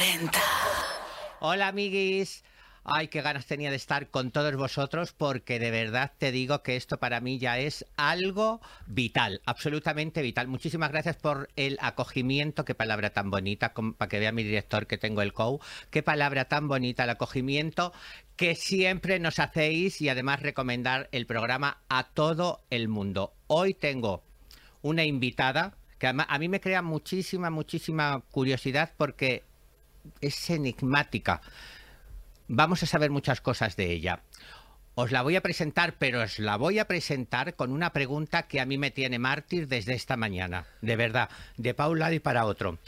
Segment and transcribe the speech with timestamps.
[0.00, 0.38] 40.
[1.40, 2.42] Hola, amiguis.
[2.84, 6.76] Ay, qué ganas tenía de estar con todos vosotros porque de verdad te digo que
[6.76, 10.48] esto para mí ya es algo vital, absolutamente vital.
[10.48, 14.96] Muchísimas gracias por el acogimiento, qué palabra tan bonita, para que vea mi director que
[14.96, 15.60] tengo el COU,
[15.90, 17.92] qué palabra tan bonita el acogimiento
[18.36, 23.34] que siempre nos hacéis y además recomendar el programa a todo el mundo.
[23.48, 24.22] Hoy tengo
[24.80, 29.49] una invitada que a mí me crea muchísima, muchísima curiosidad porque
[30.20, 31.40] es enigmática.
[32.48, 34.22] Vamos a saber muchas cosas de ella.
[34.94, 38.60] Os la voy a presentar, pero os la voy a presentar con una pregunta que
[38.60, 40.66] a mí me tiene mártir desde esta mañana.
[40.82, 42.78] De verdad, de pa' un lado y para otro.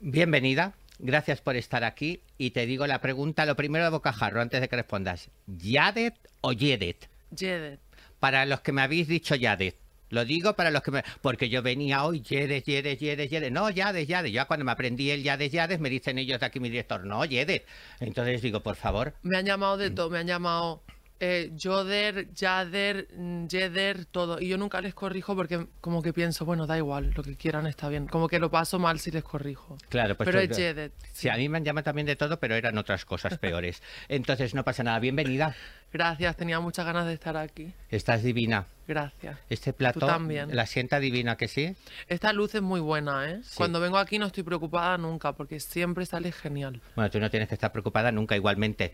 [0.00, 2.22] Bienvenida, gracias por estar aquí.
[2.38, 5.30] Y te digo la pregunta, lo primero de bocajarro, antes de que respondas.
[5.46, 7.08] ¿Yadet o Yedet?
[7.36, 7.80] Jedet.
[8.18, 9.81] Para los que me habéis dicho Yadet.
[10.12, 11.04] Lo digo para los que me...
[11.22, 13.50] Porque yo venía hoy, Yedes, Yedes, Yedes, Yedes.
[13.50, 14.30] No, Yades, Yades.
[14.30, 17.24] Ya cuando me aprendí el Yades, Yades, me dicen ellos de aquí, mi director, no,
[17.24, 17.62] Yedes.
[17.98, 20.82] Entonces digo, por favor, Me han llamado de todo, me han llamado
[21.18, 24.38] eh, Joder, Yader, mm, Jeder, todo.
[24.38, 27.66] Y yo nunca les corrijo porque como que pienso, bueno, da igual, lo que quieran
[27.66, 28.06] está bien.
[28.06, 29.78] Como que lo paso mal si les corrijo.
[29.88, 30.26] claro, pues...
[30.26, 30.92] Pero es Jedet.
[31.12, 33.82] Sí, a mí me han llamado también de todo, pero eran otras cosas peores.
[34.08, 34.98] Entonces no pasa nada.
[34.98, 35.56] Bienvenida.
[35.92, 37.72] Gracias, tenía muchas ganas de estar aquí.
[37.90, 38.66] Estás divina.
[38.88, 39.38] Gracias.
[39.50, 40.54] Este plato también.
[40.56, 41.76] la sienta divina, que sí.
[42.08, 43.40] Esta luz es muy buena, ¿eh?
[43.56, 46.80] Cuando vengo aquí no estoy preocupada nunca porque siempre sale genial.
[46.96, 48.92] Bueno, tú no tienes que estar preocupada nunca igualmente.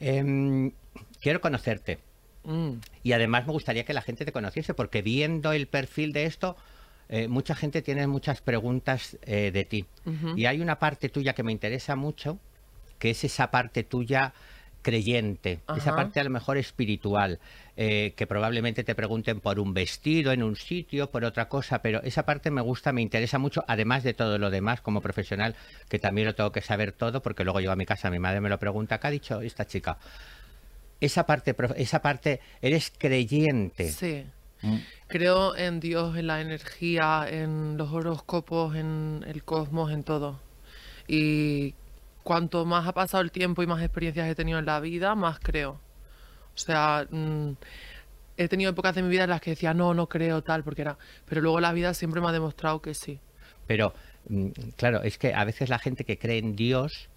[0.00, 0.72] Em,
[1.20, 1.98] quiero conocerte.
[2.44, 2.76] Mm.
[3.02, 6.56] Y además me gustaría que la gente te conociese, porque viendo el perfil de esto,
[7.10, 9.84] eh, mucha gente tiene muchas preguntas eh, de ti.
[10.36, 12.38] Y hay una parte tuya que me interesa mucho,
[12.98, 14.32] que es esa parte tuya
[14.82, 17.38] creyente, esa parte a lo mejor espiritual,
[17.76, 22.02] eh, que probablemente te pregunten por un vestido en un sitio, por otra cosa, pero
[22.02, 25.54] esa parte me gusta, me interesa mucho, además de todo lo demás como profesional,
[25.88, 28.40] que también lo tengo que saber todo, porque luego llego a mi casa, mi madre
[28.40, 29.98] me lo pregunta, ¿qué ha dicho esta chica?
[31.00, 33.90] Esa parte, esa parte, eres creyente.
[33.90, 34.24] Sí.
[34.62, 34.76] Mm.
[35.08, 40.38] Creo en Dios, en la energía, en los horóscopos, en el cosmos, en todo.
[41.08, 41.74] Y
[42.22, 45.38] cuanto más ha pasado el tiempo y más experiencias he tenido en la vida, más
[45.40, 45.80] creo.
[46.54, 47.52] O sea, mm,
[48.36, 50.82] he tenido épocas de mi vida en las que decía, no, no creo tal, porque
[50.82, 50.98] era...
[51.26, 53.20] Pero luego la vida siempre me ha demostrado que sí.
[53.66, 53.94] Pero,
[54.28, 57.08] mm, claro, es que a veces la gente que cree en Dios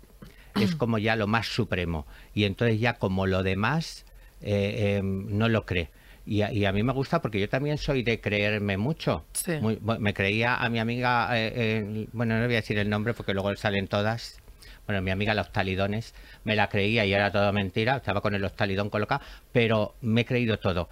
[0.59, 2.05] es como ya lo más supremo.
[2.33, 4.05] Y entonces ya como lo demás
[4.41, 5.89] eh, eh, no lo cree.
[6.25, 9.25] Y a, y a mí me gusta porque yo también soy de creerme mucho.
[9.33, 9.53] Sí.
[9.59, 13.13] Muy- me creía a mi amiga, eh, eh, bueno, no voy a decir el nombre
[13.13, 14.41] porque luego salen todas.
[14.85, 16.13] Bueno, mi amiga los talidones,
[16.43, 19.21] me la creía y era todo mentira, estaba con el hostalidón colocado,
[19.51, 20.89] pero me he creído todo.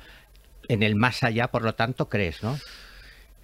[0.68, 2.57] En el más allá, por lo tanto, crees, ¿no?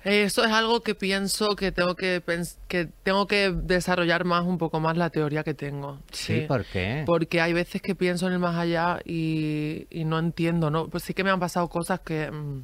[0.04, 2.24] Eso es algo que pienso que tengo que,
[2.70, 6.00] que tengo que desarrollar más, un poco más la teoría que tengo.
[6.12, 7.04] Sí, ¿por qué?
[7.06, 10.88] Porque hay veces que pienso en el más allá y, y no entiendo, ¿no?
[10.88, 12.64] Pues sí que me han pasado cosas que, mm,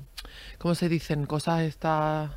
[0.58, 1.26] ¿cómo se dicen?
[1.26, 2.32] Cosas estas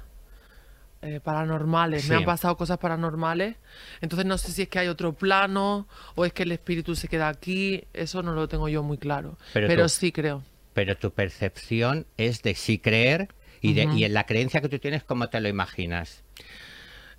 [1.06, 2.02] eh, paranormales.
[2.02, 2.10] Sí.
[2.10, 3.56] Me han pasado cosas paranormales.
[4.00, 7.08] Entonces no sé si es que hay otro plano o es que el espíritu se
[7.08, 7.84] queda aquí.
[7.92, 9.38] Eso no lo tengo yo muy claro.
[9.52, 10.42] Pero sí creo.
[10.74, 13.28] Pero tu percepción es de sí creer
[13.60, 16.22] y, de, y en la creencia que tú tienes, ¿cómo te lo imaginas?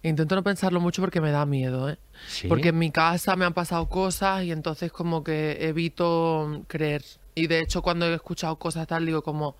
[0.03, 1.97] Intento no pensarlo mucho porque me da miedo, ¿eh?
[2.27, 2.47] Sí.
[2.47, 7.03] Porque en mi casa me han pasado cosas y entonces como que evito creer.
[7.33, 9.57] Y de hecho cuando he escuchado cosas tal digo como,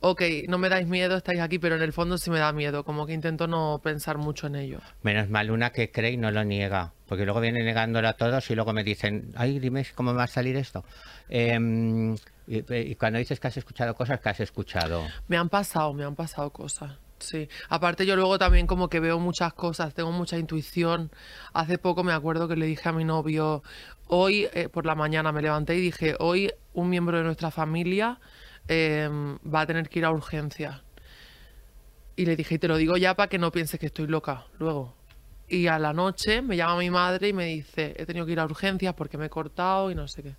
[0.00, 2.84] ok, no me dais miedo, estáis aquí, pero en el fondo sí me da miedo.
[2.84, 4.80] Como que intento no pensar mucho en ello.
[5.02, 6.92] Menos mal una que cree y no lo niega.
[7.06, 10.28] Porque luego viene negándolo a todos y luego me dicen, ay, dime cómo va a
[10.28, 10.84] salir esto.
[11.28, 12.14] Em,
[12.46, 15.02] y, y cuando dices que has escuchado cosas, que has escuchado.
[15.28, 16.98] Me han pasado, me han pasado cosas.
[17.18, 17.48] Sí.
[17.68, 21.10] Aparte yo luego también como que veo muchas cosas, tengo mucha intuición.
[21.52, 23.62] Hace poco me acuerdo que le dije a mi novio,
[24.06, 28.18] hoy eh, por la mañana me levanté y dije, hoy un miembro de nuestra familia
[28.68, 30.82] em, va a tener que ir a urgencias.
[32.16, 34.46] Y le dije, y te lo digo ya para que no pienses que estoy loca
[34.58, 34.96] luego.
[35.48, 38.40] Y a la noche me llama mi madre y me dice, he tenido que ir
[38.40, 40.34] a urgencias porque me he cortado y no sé qué.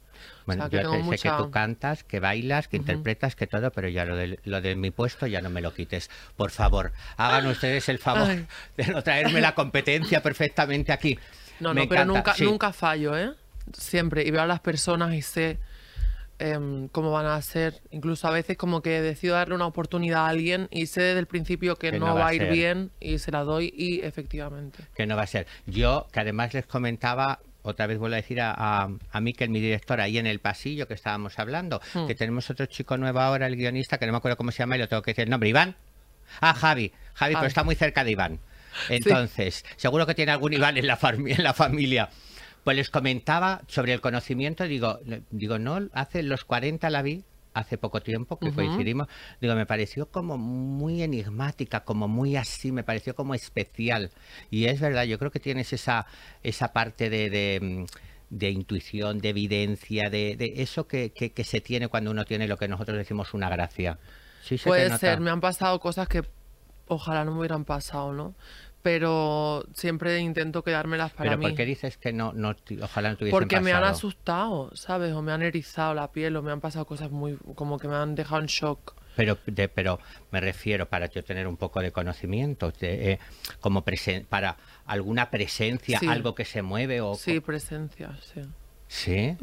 [0.45, 1.37] Bueno, o sea, que yo tengo sé mucha...
[1.37, 4.75] que tú cantas, que bailas, que interpretas, que todo, pero ya lo de, lo de
[4.75, 6.09] mi puesto ya no me lo quites.
[6.35, 8.47] Por favor, hagan ustedes el favor Ay.
[8.75, 11.17] de no traerme la competencia perfectamente aquí.
[11.61, 12.43] No, Me no, pero nunca, sí.
[12.43, 13.31] nunca fallo, ¿eh?
[13.71, 14.23] Siempre.
[14.27, 15.57] Y veo a las personas y sé
[16.39, 17.81] em, cómo van a ser.
[17.91, 21.27] Incluso a veces como que decido darle una oportunidad a alguien y sé desde el
[21.27, 22.51] principio que, no, va a ir ser.
[22.51, 24.83] bien y se la doy y efectivamente.
[24.95, 25.47] que no va a ser.
[25.65, 29.59] Yo, que además les comentaba, otra vez vuelvo a decir a, a, a Miquel, mi
[29.59, 32.07] director, ahí en el pasillo que estábamos hablando, Hmm.
[32.07, 34.75] que tenemos otro chico nuevo ahora, el guionista, que no me acuerdo cómo se llama
[34.75, 35.49] y lo tengo que decir el nombre.
[35.49, 35.75] ¿Iván?
[36.41, 36.91] Ah, Javi.
[37.13, 38.39] Javi, pero está muy cerca de Iván.
[38.89, 42.09] Entonces, seguro que tiene algún Iván en la, en la familia.
[42.67, 44.99] Pues les comentaba sobre el conocimiento, digo,
[45.31, 47.23] digo, no, hace los 40 la vi,
[47.53, 49.07] hace poco tiempo que coincidimos,
[49.39, 54.11] digo, me pareció como muy enigmática, como muy así, me pareció como especial.
[54.51, 56.07] Y es verdad, yo creo que tienes esa,
[56.43, 57.87] esa parte de,
[58.29, 62.57] de, intuición, de evidencia, de, de eso que, que, se tiene cuando uno tiene lo
[62.57, 63.97] que nosotros decimos una gracia.
[64.65, 66.21] Puede ser, me han pasado cosas que
[66.87, 68.35] ojalá no me hubieran pasado, ¿no?
[68.87, 71.43] Pero siempre intento quedármelas para ¿Pero mí.
[71.43, 75.11] ¿Pero por qué dices que no, no ojalá no tuviesen Porque me han asustado, ¿sabes?
[75.11, 77.37] O me han erizado la piel o me han pasado cosas muy...
[77.55, 78.95] como que me han dejado en shock.
[79.17, 79.37] Pero,
[79.75, 79.99] pero
[80.31, 83.19] me refiero para yo tener un poco de conocimiento, eh,
[83.59, 83.83] como
[84.29, 84.55] para
[84.85, 87.15] alguna presencia, algo que se mueve o...
[87.15, 88.39] Sí, presencia, sí.
[88.87, 89.35] ¿Sí?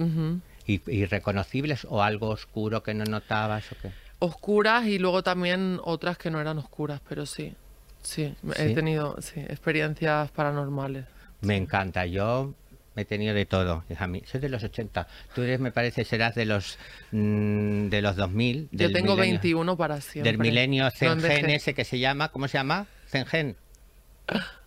[0.66, 3.92] ¿Y, ¿Y, reconocibles o algo oscuro que no notabas o qué?
[4.20, 7.54] Oscuras y luego también otras que no eran oscuras, pero sí.
[8.04, 9.16] Sí, he tenido
[9.48, 11.06] experiencias paranormales.
[11.40, 12.54] Me encanta, yo
[12.96, 13.84] he tenido de todo.
[13.98, 15.08] A mí, soy de los 80.
[15.34, 16.78] Tú eres, me parece, serás de los
[17.10, 18.68] mm, de los 2000.
[18.70, 20.32] Yo tengo 21 para siempre.
[20.32, 22.86] Del milenio Zengen ese que se llama, ¿cómo se llama?
[23.08, 23.56] Zengen.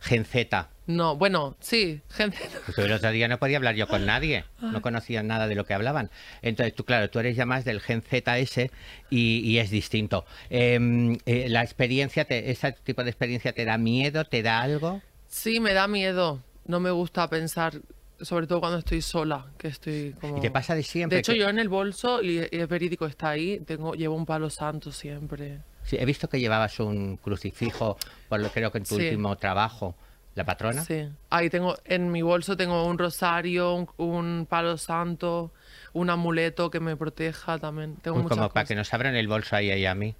[0.00, 0.68] Gen Z.
[0.86, 2.58] No, bueno, sí, Gen Z.
[2.66, 4.80] Pues el otro día no podía hablar yo con nadie, no ah.
[4.80, 6.10] conocía nada de lo que hablaban.
[6.42, 8.70] Entonces, tú, claro, tú eres ya más del Gen ZS
[9.08, 10.24] y, y es distinto.
[10.48, 15.00] Em, eh, ¿La experiencia, te, ese tipo de experiencia te da miedo, te da algo?
[15.28, 16.42] Sí, me da miedo.
[16.66, 17.74] No me gusta pensar,
[18.20, 20.38] sobre todo cuando estoy sola, que estoy como...
[20.38, 21.16] ¿Y te pasa de siempre?
[21.16, 24.50] De hecho, yo en el bolso, y es verídico, está ahí, tengo, llevo un palo
[24.50, 25.60] santo siempre.
[25.84, 27.96] Sí, he visto que llevabas un crucifijo,
[28.28, 29.94] por lo creo que en tu último trabajo.
[30.36, 30.84] ¿La patrona?
[30.84, 31.08] Sí.
[31.28, 35.52] Ahí tengo, en mi bolso tengo un rosario, un, palo santo,
[35.92, 37.96] un amuleto que me proteja también.
[37.96, 40.14] Tengo como para que nos abran el bolso ahí, ahí a mí.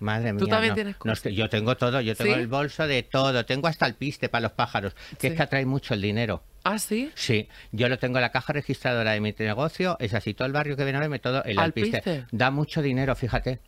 [0.00, 0.40] Madre mía.
[0.40, 1.32] ¿Tú también tienes cosas?
[1.32, 4.52] yo tengo todo, yo tengo el bolso de todo, tengo hasta el piste para los
[4.52, 6.42] pájaros, que es que atrae mucho el dinero.
[6.64, 7.12] ¿Ah, sí?
[7.14, 10.52] Sí, yo lo tengo en la caja registradora de mi negocio, es así, todo el
[10.52, 12.26] barrio que viene a verme, todo el alpiste.
[12.32, 13.60] Da mucho dinero, fíjate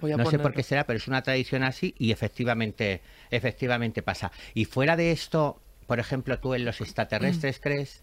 [0.00, 4.30] no sé por qué será, pero es una tradición así y efectivamente, efectivamente pasa.
[4.54, 7.62] Y fuera de esto, por ejemplo, tú en los extraterrestres mm.
[7.62, 8.02] crees.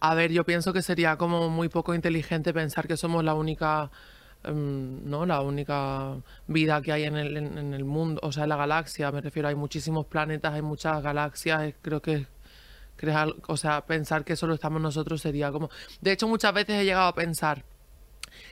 [0.00, 3.90] A ver, yo pienso que sería como muy poco inteligente pensar que somos la única,
[4.42, 5.24] em, ¿no?
[5.24, 6.16] La única
[6.46, 9.10] vida que hay en el, en, el mundo, o sea, en la galaxia.
[9.12, 11.74] Me refiero, hay muchísimos planetas, hay muchas galaxias.
[11.80, 12.26] Creo que
[12.96, 15.70] crear, o sea, pensar que solo estamos nosotros sería como.
[16.00, 17.64] De hecho, muchas veces he llegado a pensar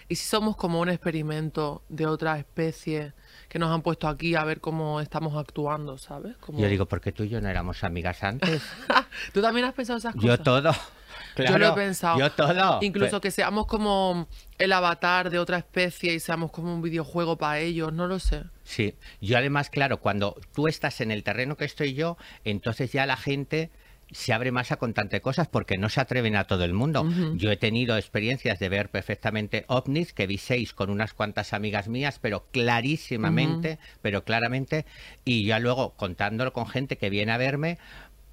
[0.08, 3.12] ¿Y si somos como un experimento de otra especie
[3.48, 6.36] que nos han puesto aquí a ver cómo estamos actuando, ¿sabes?
[6.48, 8.62] Yo digo, porque tú y yo no éramos amigas antes.
[9.32, 10.26] ¿Tú también has pensado esas cosas?
[10.26, 10.72] Yo todo.
[11.36, 12.18] yo lo he pensado.
[12.18, 12.78] Yo todo.
[12.82, 14.26] Incluso que seamos como
[14.58, 18.44] el avatar de otra especie y seamos como un videojuego para ellos, no lo sé.
[18.64, 23.06] Sí, yo además, claro, cuando tú estás en el terreno que estoy yo, entonces ya
[23.06, 23.70] la gente
[24.12, 27.08] se abre más a contarte cosas porque no se atreven a todo el mundo.
[27.34, 31.88] Yo he tenido experiencias de ver perfectamente ovnis, que vi seis con unas cuantas amigas
[31.88, 34.86] mías, pero clarísimamente, pero claramente,
[35.24, 37.78] y ya luego contándolo con gente que viene a verme,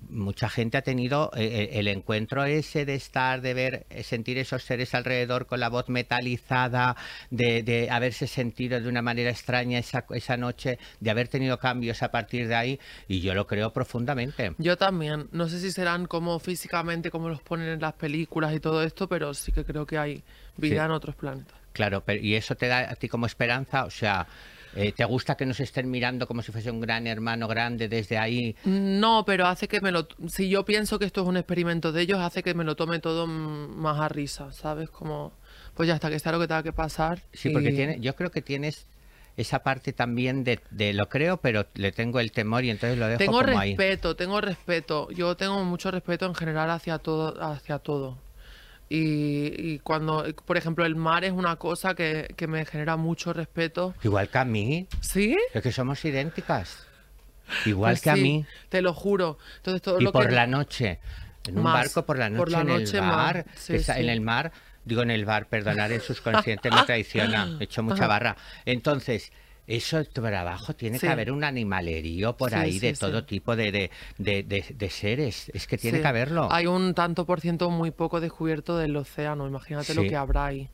[0.08, 4.38] mucha gente ha tenido eh, eh, el encuentro ese de estar, de ver, eh, sentir
[4.38, 6.96] esos seres alrededor con la voz metalizada,
[7.30, 12.12] de, haberse sentido de una manera extraña esa, esa noche, de haber tenido cambios a
[12.12, 14.54] partir de ahí, y yo lo creo profundamente.
[14.58, 15.28] Yo también.
[15.32, 19.08] No sé si serán como físicamente, como los ponen en las películas y todo esto,
[19.08, 20.24] pero sí que creo que hay
[20.58, 21.58] vida en otros planetas.
[21.74, 23.86] Claro, pero ¿y eso te da a ti como esperanza?
[23.86, 24.28] O sea,
[24.76, 28.18] eh, ¿Te gusta que nos estén mirando como si fuese un gran hermano grande desde
[28.18, 28.56] ahí?
[28.66, 30.08] No, pero hace que me lo...
[30.28, 33.00] Si yo pienso que esto es un experimento de ellos, hace que me lo tome
[33.00, 34.90] todo más a risa, ¿sabes?
[34.90, 35.34] Como,
[35.74, 37.24] pues ya está, que está lo que tenga que pasar.
[37.34, 38.88] Sí, porque tiene, yo creo que tienes
[39.38, 40.60] esa parte también de,
[40.94, 44.42] lo creo, pero le tengo el temor y entonces lo dejo tengo como respeto, tengo
[44.42, 45.10] respeto.
[45.12, 48.18] Yo tengo mucho respeto en general hacia todo, hacia todo.
[48.92, 53.94] Y, cuando, por ejemplo, el mar es una cosa que, me genera mucho respeto.
[54.04, 54.88] Igual que a mí.
[55.02, 55.38] ¿Sí?
[55.54, 56.88] Es que somos idénticas.
[57.66, 58.46] Igual pues que a mí.
[58.70, 59.38] Te lo juro.
[59.58, 61.00] Entonces, todo y lo por la noche.
[61.48, 63.46] En un barco por la noche, en el mar.
[63.68, 64.52] En el mar,
[64.86, 67.58] digo en el bar, perdonar, el subconsciente me traiciona.
[67.60, 68.36] He hecho mucha barra.
[68.66, 69.32] Entonces,
[69.70, 74.90] eso por abajo tiene que haber un animalerío por ahí de todo tipo de, de,
[74.90, 75.52] seres.
[75.54, 76.52] Es que tiene que haberlo.
[76.52, 79.48] Hay un tanto por ciento muy poco descubierto del océano.
[79.48, 80.70] Imagínate lo que habrá ahí.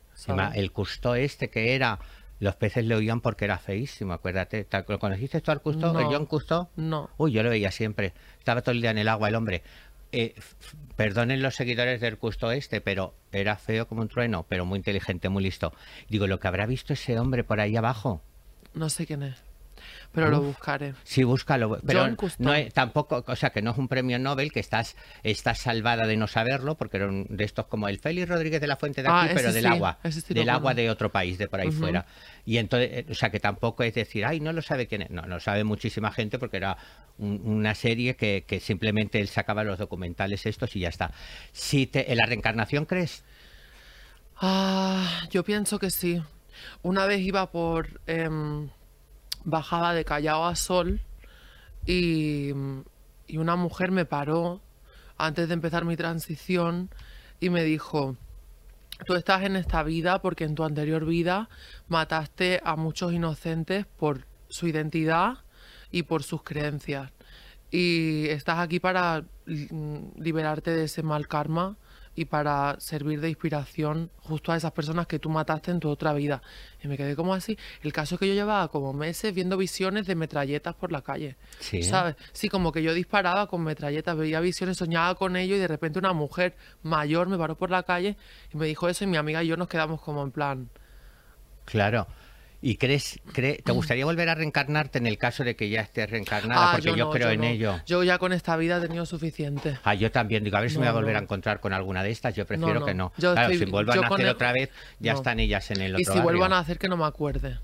[0.53, 1.99] El custo este que era
[2.39, 4.65] los peces le oían porque era feísimo, acuérdate.
[4.87, 5.91] ¿Lo conociste tú al Custo?
[5.91, 6.69] No, ¿El John Custo?
[6.77, 7.09] No.
[7.17, 8.13] Uy, yo lo veía siempre.
[8.39, 9.61] Estaba todo el día en el agua el hombre.
[10.11, 10.35] Eh,
[10.95, 15.27] perdonen los seguidores del Custo este, pero era feo como un trueno, pero muy inteligente,
[15.27, 15.73] muy listo.
[16.07, 18.21] Digo, lo que habrá visto ese hombre por ahí abajo.
[18.75, 19.35] No sé quién es.
[20.13, 20.93] pero lo buscaré.
[21.03, 21.77] Sí, búscalo.
[21.85, 22.07] Pero
[22.39, 26.07] no es- tampoco, o sea, que no es un premio Nobel, que estás, estás salvada
[26.07, 29.03] de no saberlo, porque era un- de estos como el Félix Rodríguez de la Fuente
[29.03, 29.97] de Ah, aquí, pero del sí, agua.
[30.09, 32.05] sí del agua de otro país, de por ahí fuera.
[32.45, 35.09] Y entonces, eh, o sea, que tampoco es decir, ay, no lo sabe quién es.
[35.09, 36.77] No, lo sabe muchísima gente porque era
[37.17, 41.11] un- una serie que, que simplemente él sacaba los documentales estos y ya está.
[41.51, 43.23] Si te, ¿En la reencarnación crees?
[44.37, 46.21] Ah, yo pienso que sí.
[46.83, 48.01] Una vez iba por...
[48.07, 48.69] em,
[49.45, 50.99] bajaba de Callao a Sol
[51.85, 52.49] y,
[53.27, 54.59] y una mujer me paró
[55.17, 56.89] antes de empezar mi transición
[57.39, 58.17] y me dijo,
[59.05, 61.47] tú estás en esta vida porque en tu anterior vida
[61.87, 65.37] mataste a muchos inocentes por su identidad
[65.91, 67.11] y por sus creencias.
[67.71, 71.77] Y estás aquí para mm, liberarte de ese mal karma
[72.15, 76.13] y para servir de inspiración justo a esas personas que tú mataste en tu otra
[76.13, 76.41] vida.
[76.81, 77.57] Y me quedé como así.
[77.83, 81.35] El caso es que yo llevaba como meses viendo visiones de metralletas por la calle.
[81.59, 81.83] Sí.
[81.83, 82.15] ¿Sabes?
[82.31, 85.99] Sí, como que yo disparaba con metralletas, veía visiones, soñaba con ello y de repente
[85.99, 88.15] una mujer mayor me paró por la calle
[88.53, 90.69] y me dijo eso y mi amiga y yo nos quedamos como en plan...
[91.65, 92.07] Claro.
[92.67, 96.09] ¿Y crees, cree- te gustaría volver a reencarnarte en el caso de que ya estés
[96.09, 96.69] reencarnada?
[96.71, 97.45] "Ah, porque yo, no, creo en no.
[97.45, 97.79] ello.
[97.85, 99.77] Yo ya con esta vida he tenido suficiente.
[99.83, 102.01] Ah, yo también digo, a ver si me voy a volver a encontrar con alguna
[102.01, 102.33] de estas.
[102.33, 103.11] Yo prefiero que no.
[103.19, 105.91] Yo claro, estoy- si vuelvan a hacer el- otra vez, ya están ellas en el
[105.93, 106.23] otro Y si barrio.
[106.23, 107.59] vuelvan a hacer que no me acuerde.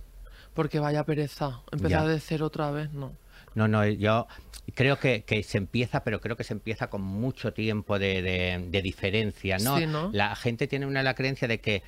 [0.54, 1.62] Porque vaya pereza.
[1.72, 3.12] Empezar de cero otra vez, no.
[3.56, 4.28] No, no, yo
[4.76, 8.66] creo que, que se empieza, pero creo que se empieza con mucho tiempo de, de-
[8.70, 9.80] de diferencia, ¿no?
[9.80, 10.12] Sí, ¿no?
[10.14, 11.82] La gente tiene una la creencia de que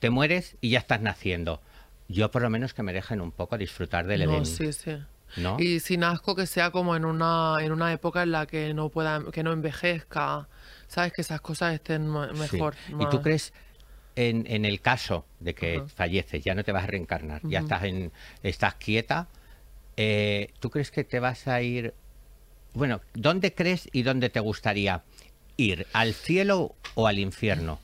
[0.00, 1.62] te mueres y ya estás naciendo.
[2.08, 4.96] Yo por lo menos que me dejen un poco disfrutar del No, evento, sí, sí.
[5.36, 5.56] ¿no?
[5.60, 8.88] Y sin asco que sea como en una, en una época en la que no
[8.88, 10.48] pueda, que no envejezca.
[10.86, 11.12] ¿Sabes?
[11.12, 12.38] Que esas cosas estén Sí.
[12.56, 12.74] mejor.
[12.98, 13.52] ¿Y tú crees
[14.16, 17.84] en, en el caso de que falleces, ya no te vas a reencarnar, ya estás
[17.84, 18.10] en,
[18.42, 19.28] estás quieta,
[19.96, 21.94] eh, ¿tú crees que te vas a ir?
[22.74, 25.02] Bueno, ¿dónde crees y dónde te gustaría
[25.56, 25.86] ir?
[25.92, 27.78] ¿Al cielo o al infierno?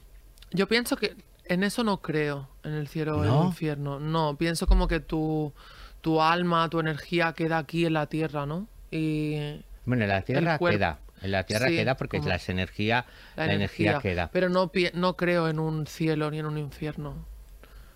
[0.50, 1.14] Yo pienso que
[1.46, 3.40] en eso no creo, en el cielo o en ¿No?
[3.42, 4.00] el infierno.
[4.00, 5.52] No, pienso como que tu,
[6.00, 8.68] tu alma, tu energía queda aquí en la tierra, ¿no?
[8.90, 13.46] Y Bueno, en la tierra queda, en la tierra Sí, queda porque las energía, la,
[13.46, 14.30] la, energía, queda.
[14.32, 17.26] Pero no, no creo en un cielo ni en un infierno.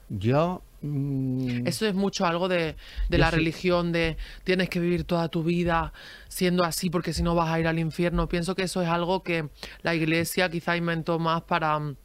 [0.08, 2.76] Yo mm, Eso es mucho algo de,
[3.08, 5.92] de la religión, de tienes que vivir toda tu vida
[6.28, 8.28] siendo así porque si no vas a ir al infierno.
[8.28, 9.48] Pienso que eso es algo que
[9.82, 11.96] la iglesia quizá inventó más para mm,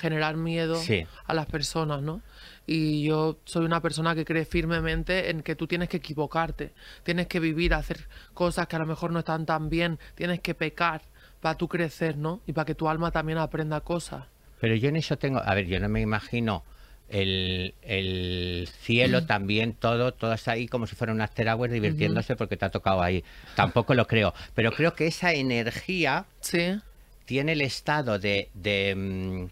[0.00, 1.06] generar miedo Sí.
[1.26, 2.22] a las personas, ¿no?
[2.66, 6.72] Y yo soy una persona que cree firmemente en que tú tienes que equivocarte,
[7.04, 10.54] tienes que vivir, hacer cosas que a lo mejor no están tan bien, tienes que
[10.54, 11.02] pecar
[11.40, 12.40] para tú crecer, ¿no?
[12.46, 14.24] Y para que tu alma también aprenda cosas.
[14.60, 16.62] Pero yo en eso tengo, a ver, yo no me imagino
[17.08, 22.36] el, el cielo también, todo, todo está ahí como si fuera un after hours divirtiéndose
[22.36, 23.24] porque te ha tocado ahí.
[23.56, 26.78] Tampoco lo creo, pero creo que esa energía Sí,
[27.24, 29.46] tiene el estado de, de, mm,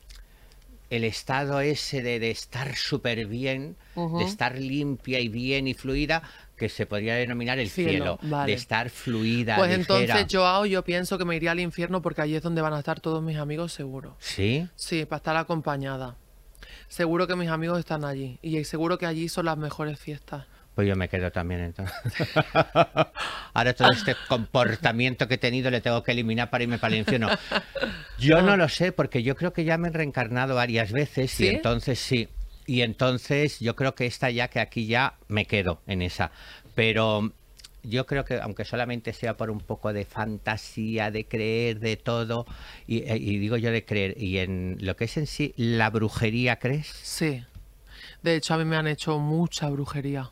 [0.91, 6.23] el estado ese de, de estar súper bien, de estar limpia y bien y fluida,
[6.57, 8.53] que se podría denominar el Cielo, cielo, vale.
[8.53, 9.57] de estar fluida.
[9.57, 9.99] Pues ligera.
[10.05, 12.79] entonces, Joao, yo pienso que me iría al infierno porque allí es donde van a
[12.79, 14.17] estar todos mis amigos, seguro.
[14.19, 16.17] Sí, Sí, para estar acompañada.
[16.89, 18.39] Seguro que mis amigos están allí.
[18.43, 20.47] Y seguro que allí son las mejores fiestas.
[20.79, 21.97] Pues yo me quedo también entonces.
[23.53, 27.01] Ahora todo este comportamiento que he tenido le tengo que eliminar para irme para el
[27.01, 27.31] infierno.
[28.17, 31.47] Yo no lo sé, porque yo creo que ya me he reencarnado varias veces ¿Sí?
[31.47, 32.29] y entonces sí.
[32.65, 36.31] Y entonces yo creo que esta ya, que aquí ya me quedo en esa.
[36.77, 37.33] Pero
[37.83, 42.47] yo creo que aunque solamente sea por un poco de fantasía, de creer, de todo,
[42.87, 45.91] y, eh, y digo yo de creer, y en lo que es en sí la
[45.91, 46.87] brujería, ¿crees?
[46.87, 47.43] Sí.
[48.23, 50.31] De hecho, a mí me han hecho mucha brujería.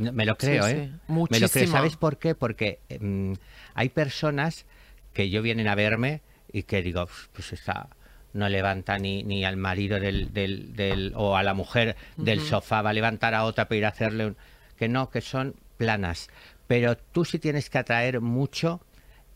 [0.00, 0.92] No, Me lo Sí, creo, sí, ¿eh?
[1.08, 1.66] Me lo creo.
[1.66, 2.34] ¿Sabes por qué?
[2.34, 3.34] Porque mm,
[3.74, 4.64] hay personas
[5.12, 7.88] que yo vienen a verme y que digo, "Uf, pues esta
[8.32, 12.80] no levanta ni, ni al marido del, del, del- o a la mujer del sofá,
[12.82, 14.36] va a levantar a otra para ir a hacerle un...
[14.78, 16.28] Que no, que son planas.
[16.66, 18.80] Pero tú sí tienes que atraer mucho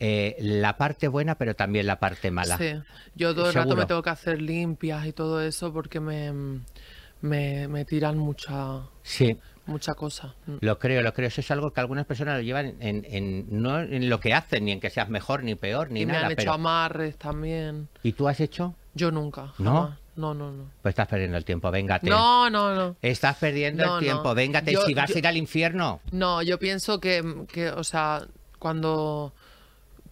[0.01, 2.57] eh, la parte buena, pero también la parte mala.
[2.57, 2.73] Sí.
[3.17, 6.33] Yo todo el rato me tengo que hacer limpias y todo eso porque me,
[7.21, 9.37] me, me tiran mucha, Sí.
[9.67, 10.35] Mucha cosa.
[10.47, 10.57] Mm.
[10.61, 11.29] Lo creo, lo creo.
[11.29, 14.65] Eso es algo que algunas personas lo llevan en, en- no en lo que hacen,
[14.67, 16.27] ni en que seas mejor, ni peor, ni Y me nada.
[16.27, 17.89] han hecho pero- amarres también.
[18.03, 18.75] ¿Y tú has hecho?
[18.95, 19.53] Yo nunca.
[19.59, 19.75] ¿No?
[19.83, 19.99] jamás.
[20.17, 20.71] No, no, no.
[20.81, 22.09] Pues estás perdiendo el tiempo, véngate.
[22.09, 22.95] No, no, no.
[23.03, 24.35] Estás perdiendo No, el tiempo, no.
[24.37, 24.73] véngate.
[24.73, 26.01] Yo- si vas yo- a ir al infierno.
[26.13, 28.23] No, yo pienso que, que, o sea,
[28.61, 29.33] cuando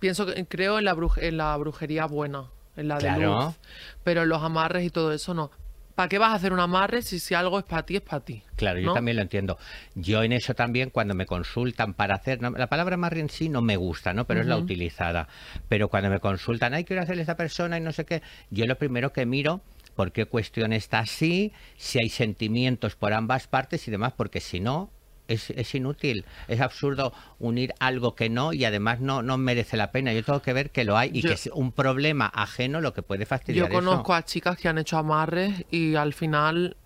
[0.00, 3.44] pienso que creo en la bruje- en la brujería buena, en la de Claro.
[3.44, 3.54] luz,
[4.02, 5.52] pero los amarres y todo eso no.
[5.94, 8.24] ¿Para qué vas a hacer un amarre si, si algo es para ti, es para
[8.24, 8.42] ti?
[8.56, 9.58] Claro, yo también lo entiendo.
[9.94, 13.48] Yo en eso también, cuando me consultan para hacer, no, la palabra amarre en sí
[13.48, 14.26] no me gusta, ¿no?
[14.26, 15.28] Pero es la utilizada.
[15.68, 18.66] Pero cuando me consultan, ay, quiero hacerle a esta persona y no sé qué, yo
[18.66, 19.62] lo primero que miro,
[19.94, 24.60] por qué cuestión está así, si hay sentimientos por ambas partes y demás, porque si
[24.60, 24.90] no,
[25.32, 29.90] es, es inútil, es absurdo unir algo que no y además no, no merece la
[29.90, 30.12] pena.
[30.12, 32.92] Yo tengo que ver que lo hay y Yo- que es un problema ajeno lo
[32.94, 34.14] que puede fastidiar Yo conozco eso.
[34.14, 36.76] a chicas que han hecho amarres y al final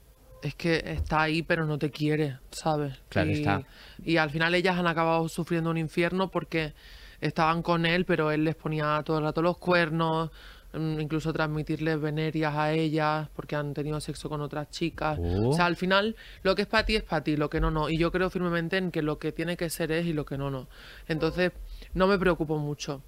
[0.43, 2.95] es que está ahí pero no te quiere, ¿sabes?
[3.09, 3.63] Claro y, está.
[4.05, 6.75] y al final ellas han acabado sufriendo un infierno porque
[7.21, 10.31] estaban con él pero él les ponía todo el rato los cuernos,
[10.77, 15.19] incluso transmitirles venerias a ellas porque han tenido sexo con otras chicas.
[15.19, 17.71] O sea, al final lo que es para ti es para ti, lo que no,
[17.71, 17.89] no.
[17.89, 20.37] Y yo creo firmemente en que lo que tiene que ser es y lo que
[20.39, 20.69] no, no.
[21.09, 21.53] Entonces,
[21.95, 23.03] no me preocupo mucho.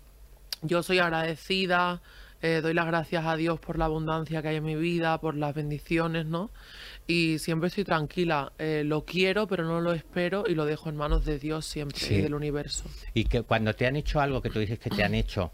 [0.62, 2.00] Yo soy agradecida,
[2.42, 5.36] eh, doy las gracias a Dios por la abundancia que hay en mi vida, por
[5.36, 6.50] las bendiciones, ¿no?
[7.06, 8.52] Y siempre estoy tranquila.
[8.58, 11.98] eh, lo quiero, pero no lo espero y lo dejo en manos de Dios siempre
[11.98, 12.14] Sí.
[12.14, 12.84] y del universo.
[13.14, 15.52] Y que cuando te han hecho algo que tú dices que te han hecho,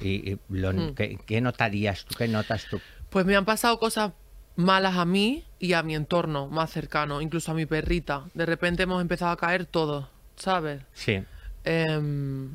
[0.00, 0.94] y, y lo- Hmm.
[0.94, 2.14] ¿qué, qué notarías tú?
[2.16, 2.80] ¿Qué notas tú?
[3.10, 4.12] Pues me han pasado cosas
[4.56, 8.24] malas a mí y a mi entorno más cercano, incluso a mi perrita.
[8.34, 10.82] De repente hemos empezado a caer todos, ¿sabes?
[10.92, 11.22] Sí.
[11.64, 12.54] Em,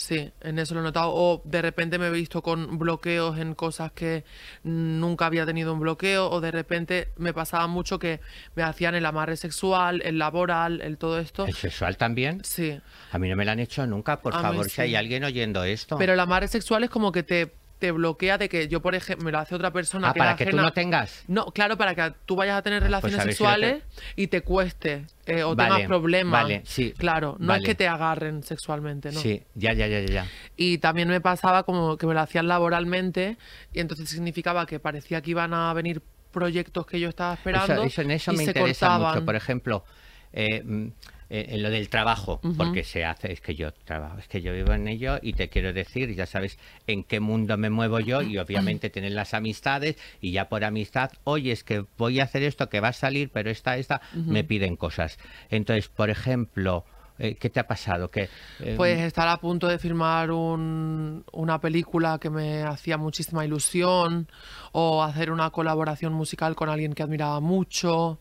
[0.00, 1.12] sí, en eso lo he notado.
[1.12, 4.24] O de repente me he visto con bloqueos en cosas que
[4.62, 6.30] nunca había tenido un bloqueo.
[6.30, 8.20] O de repente me pasaba mucho que
[8.54, 11.46] me hacían el amarre sexual, el laboral, el todo esto.
[11.46, 12.42] ¿El sexual también?
[12.44, 12.80] Sí.
[13.12, 15.24] A mí no me lo han hecho nunca, por A mí favor, si hay alguien
[15.24, 15.98] oyendo esto.
[15.98, 19.24] Pero el amarre sexual es como que te, te bloquea de que yo, por ejemplo,
[19.24, 21.24] me lo hace otra persona ah, que para que tú no tengas.
[21.26, 23.82] No, claro, para que tú vayas a tener relaciones a ver si lo sexuales
[24.16, 26.42] y te cueste eh, o Vale, tengas problemas.
[26.42, 27.62] vale, sí, Claro, no vale.
[27.62, 29.20] es que te agarren sexualmente, ¿no?
[29.20, 30.26] Sí, ya, ya, ya, ya.
[30.56, 33.38] Y también me pasaba como que me lo hacían laboralmente
[33.72, 37.82] y entonces significaba que parecía que iban a venir proyectos que yo estaba esperando Eso,
[37.84, 39.24] eso- en eso y me se interesa mucho.
[39.24, 39.84] Por ejemplo,
[40.32, 40.92] eh, mm, eh,
[41.30, 44.72] en lo del trabajo, porque se hace, es que yo trabajo, es que yo vivo
[44.72, 48.36] en ello y te quiero decir, ya sabes en qué mundo me muevo yo y
[48.38, 52.68] obviamente tener las amistades y ya por amistad, oye, es que voy a hacer esto
[52.68, 55.18] que va a salir, pero esta, esta, me piden cosas.
[55.50, 56.84] Entonces, por ejemplo,
[57.22, 58.10] eh, ¿qué te ha pasado?
[58.10, 63.44] Que, eh, Pues estar a punto de firmar un- una película que me hacía muchísima
[63.44, 64.26] ilusión,
[64.72, 68.18] o hacer una colaboración musical con alguien que admiraba mucho,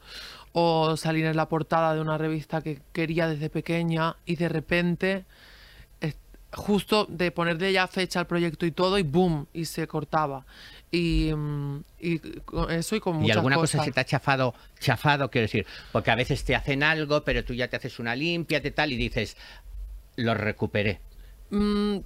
[0.53, 5.25] o salir en la portada de una revista que quería desde pequeña y de repente,
[6.51, 10.45] justo de ponerle ya fecha al proyecto y todo, y boom, y se cortaba.
[10.91, 13.81] Y, mm, y con eso y con ¿Y alguna cosas.
[13.81, 15.67] cosa se te ha chafado, chafado, quiero decir?
[15.91, 18.91] Porque a veces te hacen algo, pero tú ya te haces una limpia, te tal,
[18.91, 19.37] y dices,
[20.15, 20.99] lo recuperé.
[21.51, 21.97] Mm,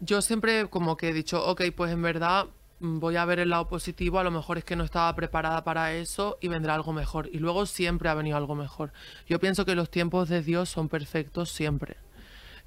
[0.00, 2.46] yo siempre como que he dicho, ok, pues en verdad
[2.80, 5.92] voy a ver el lado positivo, a lo mejor es que no estaba preparada para
[5.92, 7.28] eso y vendrá algo mejor.
[7.32, 8.92] Y luego siempre ha venido algo mejor.
[9.26, 11.96] Yo pienso que los tiempos de Dios son perfectos siempre.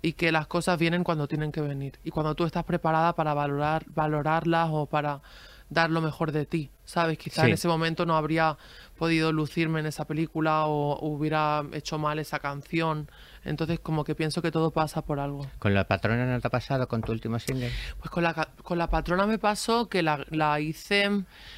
[0.01, 1.97] Y que las cosas vienen cuando tienen que venir.
[2.03, 5.21] Y cuando tú estás preparada para valorar, valorarlas o para
[5.73, 6.69] dar lo mejor de ti.
[6.85, 7.17] ¿Sabes?
[7.17, 7.47] Quizá Sí.
[7.47, 8.57] en ese momento no habría
[8.97, 13.09] podido lucirme en esa película o hubiera hecho mal esa canción.
[13.45, 15.47] Entonces como que pienso que todo pasa por algo.
[15.59, 17.71] ¿Con la patrona no te ha pasado con tu último single?
[17.99, 21.09] Pues con la, con la patrona me pasó que la, la hice.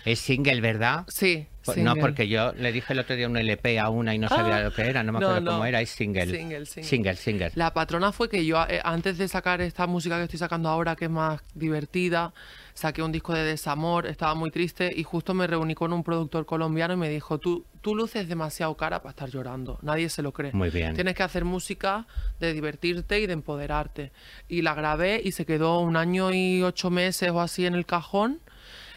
[0.05, 1.05] Es single, ¿verdad?
[1.07, 1.47] Sí.
[1.65, 4.27] Pues No, porque yo le dije el otro día un LP a una y no
[4.29, 6.27] sabía Ah, lo que era, no me no, acuerdo cómo era, es single.
[6.27, 6.83] Single, single.
[6.87, 7.51] Single, single.
[7.55, 10.95] La patrona fue que yo, eh, antes de sacar esta música que estoy sacando ahora,
[10.95, 12.31] que es más divertida,
[12.75, 16.45] saqué un disco de desamor, estaba muy triste y justo me reuní con un productor
[16.45, 20.31] colombiano y me dijo, tú, tú luces demasiado cara para estar llorando, nadie se lo
[20.33, 20.51] cree.
[20.53, 20.93] Muy bien.
[20.93, 22.05] Tienes que hacer música
[22.39, 24.11] de divertirte y de empoderarte.
[24.49, 27.85] Y la grabé y se quedó un año y ocho meses o así en el
[27.85, 28.41] cajón.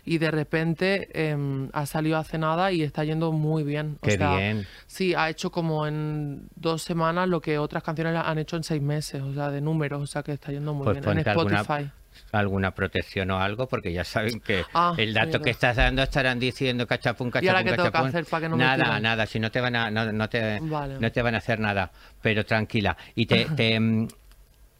[0.05, 3.99] Y de repente em, ha salido hace nada y está yendo muy bien.
[4.01, 4.67] O Qué sea, bien.
[4.87, 8.81] Sí, ha hecho como en dos semanas lo que otras canciones han hecho en seis
[8.83, 11.11] meses, o sea, de números, o sea, que está yendo muy Pues bien.
[11.11, 11.57] En Spotify.
[11.57, 11.93] alguna
[12.75, 15.41] protección o algo, porque ya saben que Ah, el dato mira.
[15.41, 18.09] que estás dando estarán diciendo cachapún, cachapún, ¿Y ahora qué tengo que cachapún.
[18.09, 20.99] hacer para que no Nada, nada, si no te van a, no, no te, Vale.
[21.01, 21.91] no te van a hacer nada,
[22.23, 22.97] pero tranquila.
[23.15, 24.09] Y te, te, mm,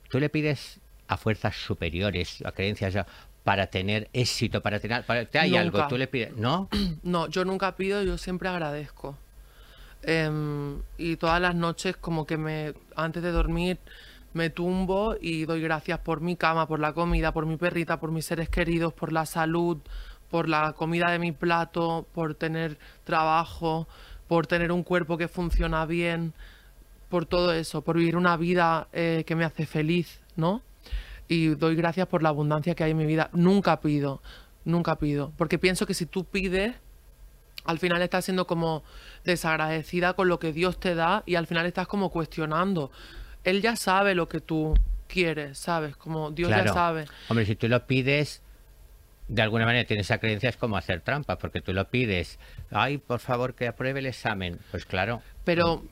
[0.09, 3.07] tú le pides a fuerzas superiores, a creencias ya,
[3.45, 6.69] para tener éxito, para tener, para, te hay algo, tú le pides, ¿no?
[7.03, 9.17] No, yo nunca pido, yo siempre agradezco.
[10.03, 13.79] Em, y todas las noches como que me, antes de dormir,
[14.33, 18.13] me tumbo y doy gracias por mi cama, por la comida, por mi perrita, por
[18.13, 19.79] mis seres queridos, por la salud,
[20.31, 23.89] por la comida de mi plato, por tener trabajo,
[24.27, 26.35] por tener un cuerpo que funciona bien,
[27.09, 30.63] por todo eso, por vivir una vida eh, que me hace feliz, ¿no?
[31.27, 33.31] Y doy gracias por la abundancia que hay en mi vida.
[33.33, 34.23] Nunca pido,
[34.65, 36.75] nunca pido, porque pienso que si tú pides,
[37.65, 38.83] al final estás siendo como
[39.25, 42.91] desagradecida con lo que Dios te da y al final estás como cuestionando.
[43.49, 44.75] Él ya sabe lo que tú
[45.07, 45.97] quieres, ¿sabes?
[45.97, 47.07] Como Dios ya sabe.
[47.29, 48.43] Hombre, si tú lo pides,
[49.29, 52.39] de alguna manera tienes esa creencia, es como hacer trampa, porque tú lo pides.
[52.71, 54.59] Ay, por favor, que apruebe el examen.
[54.71, 55.83] Pues claro, Pero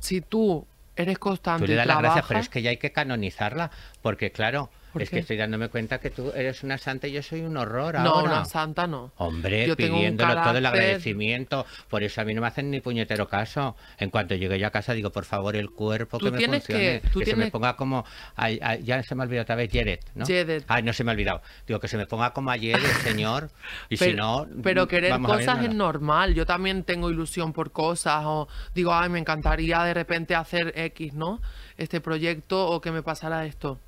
[0.00, 2.92] si tú eres constante tú le das las gracias, pero es que ya hay que
[2.92, 3.70] canonizarla,
[4.02, 5.16] porque claro, ¿Por es qué?
[5.16, 8.14] que estoy dándome cuenta que tú eres una santa y yo soy un horror No,
[8.14, 8.32] ahora.
[8.32, 9.12] una santa no.
[9.16, 11.66] Hombre, Yo tengo un pidiéndolo todo el agradecimiento.
[11.88, 13.76] Por eso a mí no me hacen ni puñetero caso.
[13.98, 17.00] En cuanto llegue yo a casa digo, por favor, el cuerpo Tú que me funcione.
[17.02, 18.04] que- tú se me ponga como...
[18.34, 20.24] ay, ay, ya se me ha olvidado otra vez, Jared, ¿no?
[20.26, 20.64] Jared.
[20.68, 21.42] Ay, no se me ha olvidado.
[21.66, 23.50] Digo, que se me ponga como ayer el señor.
[23.88, 24.46] Y si pero, no...
[24.62, 25.68] pero querer vamos a ver cosas nada.
[25.68, 26.34] es normal.
[26.34, 31.14] Yo también tengo ilusión por cosas o digo, ay, me encantaría de repente hacer X,
[31.14, 31.40] ¿no?
[31.76, 33.78] Este proyecto o que me pasara esto.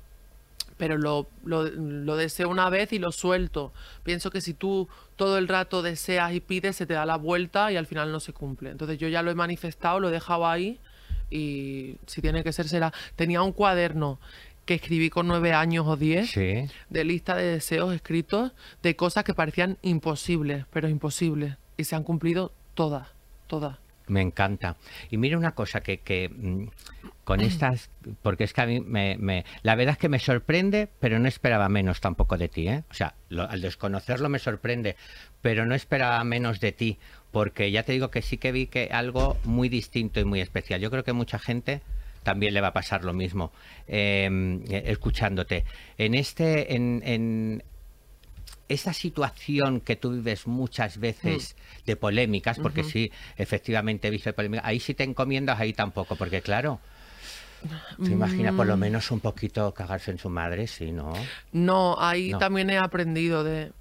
[0.79, 3.71] Pero lo, lo, lo deseo una vez y lo suelto.
[4.03, 7.71] Pienso que si tú todo el rato deseas y pides, se te da la vuelta
[7.71, 8.71] y al final no se cumple.
[8.71, 10.79] Entonces yo ya lo he manifestado, lo he dejado ahí
[11.29, 12.91] y si tiene que ser, será.
[13.15, 14.19] Tenía un cuaderno
[14.65, 16.65] que escribí con nueve años o diez Sí.
[16.89, 21.57] de lista de deseos escritos de cosas que parecían imposibles, pero imposibles.
[21.75, 23.07] Y se han cumplido todas,
[23.47, 23.77] todas.
[24.07, 24.75] Me encanta.
[25.11, 26.67] Y mira una cosa que, que mm,
[27.29, 27.91] con estas,
[28.23, 31.27] porque es que a mí me, me- la verdad es que me sorprende, pero no
[31.27, 32.83] esperaba menos tampoco de ti, ¿eh?
[32.89, 34.95] O sea, lo- al desconocerlo me sorprende,
[35.43, 36.97] pero no esperaba menos de ti,
[37.31, 40.81] porque ya te digo que sí que vi que algo muy distinto y muy especial.
[40.81, 41.81] Yo creo que mucha gente
[42.23, 43.51] también le va a pasar lo mismo
[43.87, 45.65] eh, escuchándote.
[45.99, 47.63] En este, en, en,
[48.69, 54.65] esa situación que tú vives muchas veces de polémicas, porque sí, efectivamente he visto polémicas,
[54.65, 56.79] ahí sí te encomiendas, ahí tampoco, porque claro,
[58.03, 58.79] se imagina por lo Mm.
[58.79, 61.13] menos un poquito cagarse en su madre, sí, ¿no?
[61.51, 62.37] No, ahí No.
[62.37, 63.71] también he aprendido de...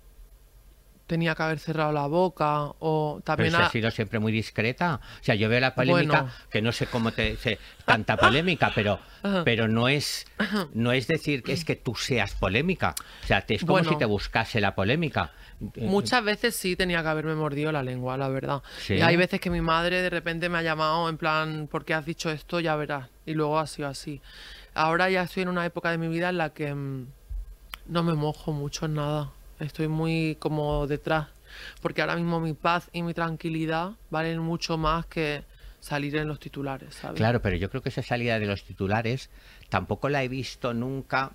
[1.08, 3.50] Tenía que haber cerrado la boca o Pero también...
[3.50, 5.00] si ha- has sido siempre muy discreta.
[5.20, 6.34] O sea, yo veo la polémica, Bueno.
[6.50, 7.36] que no sé cómo te...
[7.38, 9.42] sé tanta polémica, pero, Ajá.
[9.44, 10.26] pero no es
[10.74, 12.94] no es decir que es que tú seas polémica.
[13.24, 13.88] O sea, es como Bueno.
[13.88, 15.32] si te buscase la polémica.
[15.74, 18.62] Eh, Muchas veces sí tenía que haberme mordido la lengua, la verdad.
[18.78, 18.94] ¿Sí?
[18.96, 21.94] Y hay veces que mi madre de repente me ha llamado en plan, ¿por qué
[21.94, 22.60] has dicho esto?
[22.60, 23.08] Ya verás.
[23.24, 24.20] Y luego ha sido así.
[24.74, 27.06] Ahora ya estoy en una época de mi vida en la que mm,
[27.86, 29.32] no me mojo mucho en nada.
[29.60, 31.28] Estoy muy como detrás.
[31.80, 35.42] Porque ahora mismo mi paz y mi tranquilidad valen mucho más que
[35.80, 37.16] salir en los titulares, ¿sabes?
[37.16, 39.30] Claro, pero yo creo que esa salida de los titulares
[39.70, 41.32] tampoco la he visto nunca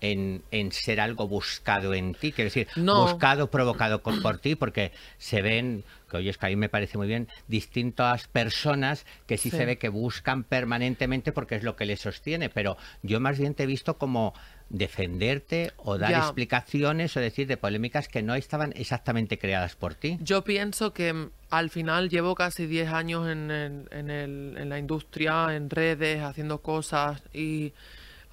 [0.00, 2.32] en, en ser algo buscado en ti.
[2.32, 3.02] Quiero decir, No.
[3.02, 6.98] buscado, provocado por ti, porque se ven, que oye, es que a mí me parece
[6.98, 9.56] muy bien, distintas personas que sí, Sí.
[9.56, 12.48] se ve que buscan permanentemente porque es lo que les sostiene.
[12.50, 14.34] Pero yo más bien te he visto como
[14.68, 16.18] defenderte o dar Ya.
[16.18, 20.18] explicaciones o decir de polémicas que no estaban exactamente creadas por ti.
[20.20, 24.68] Yo pienso que mm, al final llevo casi 10 años en, el- en, el- en
[24.68, 27.72] la industria, en redes, haciendo cosas y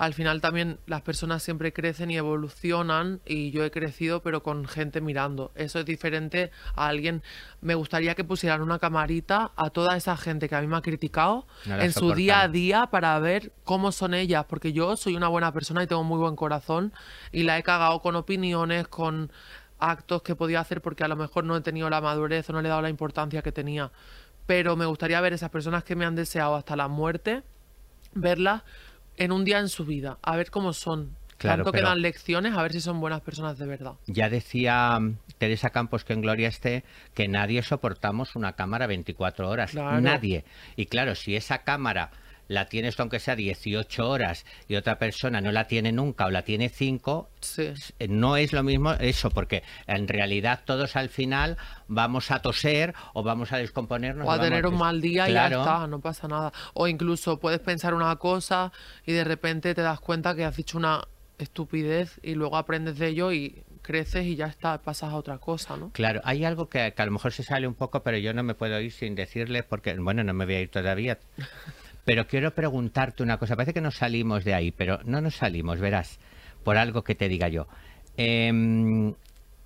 [0.03, 4.65] al final también las personas siempre crecen y evolucionan y yo he crecido pero con
[4.65, 5.51] gente mirando.
[5.55, 7.23] Eso es diferente a alguien.
[7.61, 10.81] Me gustaría que pusieran una camarita a toda esa gente que a mí me ha
[10.81, 15.15] criticado No en su día a día para ver cómo son ellas, porque yo soy
[15.15, 16.93] una buena persona y tengo muy buen corazón
[17.31, 19.31] y la he cagado con opiniones, con
[19.79, 22.61] actos que podía hacer porque a lo mejor no he tenido la madurez o no
[22.61, 23.91] le he dado la importancia que tenía.
[24.45, 27.43] Pero me gustaría ver esas personas que me han deseado hasta la muerte,
[28.13, 28.63] verlas
[29.17, 31.15] en un día en su vida, a ver cómo son.
[31.37, 33.93] Claro, Tanto que dan lecciones, a ver si son buenas personas de verdad.
[34.05, 39.49] Ya decía mm, Teresa Campos que en Gloria esté que nadie soportamos una cámara 24
[39.49, 39.71] horas.
[39.71, 39.99] Claro.
[39.99, 40.45] Nadie.
[40.77, 42.11] Y claro, si esa cámara
[42.53, 46.43] la tienes aunque sea 18 horas y otra persona no la tiene nunca o la
[46.43, 47.73] tiene 5, Sí.
[47.99, 52.93] eh, no es lo mismo eso, porque en realidad todos al final vamos a toser
[53.13, 54.27] o vamos a descomponernos.
[54.27, 55.59] O a tener un mal día y ya Claro.
[55.61, 56.53] está, no pasa nada.
[56.73, 58.71] O incluso puedes pensar una cosa
[59.05, 63.07] y de repente te das cuenta que has dicho una estupidez y luego aprendes de
[63.07, 65.89] ello y creces y ya está, pasas a otra cosa, ¿no?
[65.91, 68.41] Claro, hay algo que, que a lo mejor se sale un poco, pero yo no
[68.43, 71.19] me puedo ir sin decirle, porque, bueno, no me voy a ir todavía.
[72.05, 73.55] Pero quiero preguntarte una cosa.
[73.55, 76.19] Parece que nos salimos de ahí, pero no nos salimos, verás,
[76.63, 77.67] por algo que te diga yo.
[78.17, 79.13] Em,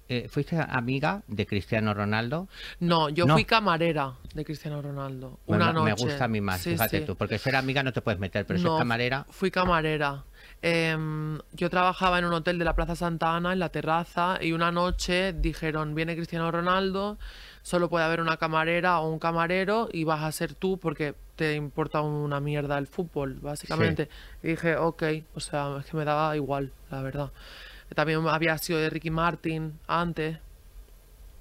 [0.09, 2.47] eh, ¿Fuiste amiga de Cristiano Ronaldo?
[2.79, 3.33] No, yo No.
[3.33, 5.39] fui camarera de Cristiano Ronaldo.
[5.47, 6.03] Me- Una me, noche.
[6.05, 7.05] gusta a mí más, Sí, fíjate sí.
[7.05, 9.25] tú, porque ser amiga no te puedes meter, pero No, ser camarera...
[9.29, 10.23] Fui camarera.
[10.61, 14.53] Em, yo trabajaba en un hotel de la Plaza Santa Ana, en la terraza, y
[14.53, 17.17] una noche dijeron, viene Cristiano Ronaldo,
[17.67, 21.55] solo puede haber una camarera o un camarero y vas a ser tú porque te
[21.55, 24.07] importa una mierda el fútbol, básicamente.
[24.41, 25.03] Y dije, ok,
[25.35, 27.33] o sea, es que me daba igual, la verdad.
[27.93, 30.37] También había sido de Ricky Martin antes.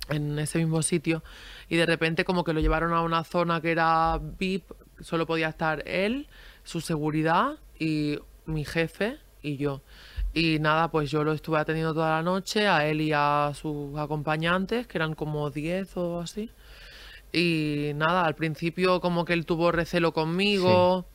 [0.08, 1.22] en ese mismo sitio
[1.68, 4.64] y de repente como que lo llevaron a una zona que era VIP,
[4.98, 6.26] solo podía estar él,
[6.64, 9.80] su seguridad y mi jefe y yo.
[10.38, 13.96] Y nada, pues yo lo estuve atendiendo toda la noche, a él y a sus
[13.96, 16.50] acompañantes, que eran como 10 o así.
[17.32, 21.06] Y nada, al principio como que él tuvo recelo conmigo,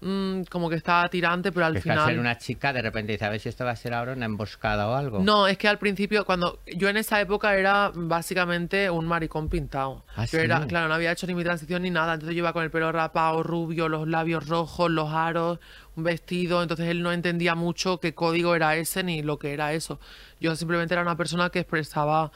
[0.00, 2.10] mm, como que estaba tirante, pero al Es que al final...
[2.10, 4.26] ser una chica, de repente dice, a ver si esto va a ser ahora una
[4.26, 5.20] emboscada o algo.
[5.20, 10.04] No, es que al principio, cuando yo en esa época era básicamente un maricón pintado.
[10.16, 12.14] Ah, yo era, claro, no había hecho ni mi transición ni nada.
[12.14, 15.58] Entonces yo iba con el pelo rapado, rubio, los labios rojos, los aros,
[15.96, 16.62] un vestido.
[16.62, 20.00] Entonces él no entendía mucho qué código era ese ni lo que era eso.
[20.40, 22.32] Yo simplemente era una persona que expresaba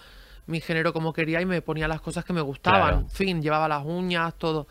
[0.46, 2.80] mi género como quería y me ponía las cosas que me gustaban.
[2.80, 2.98] Claro.
[3.00, 4.66] En fin, llevaba las uñas, todo.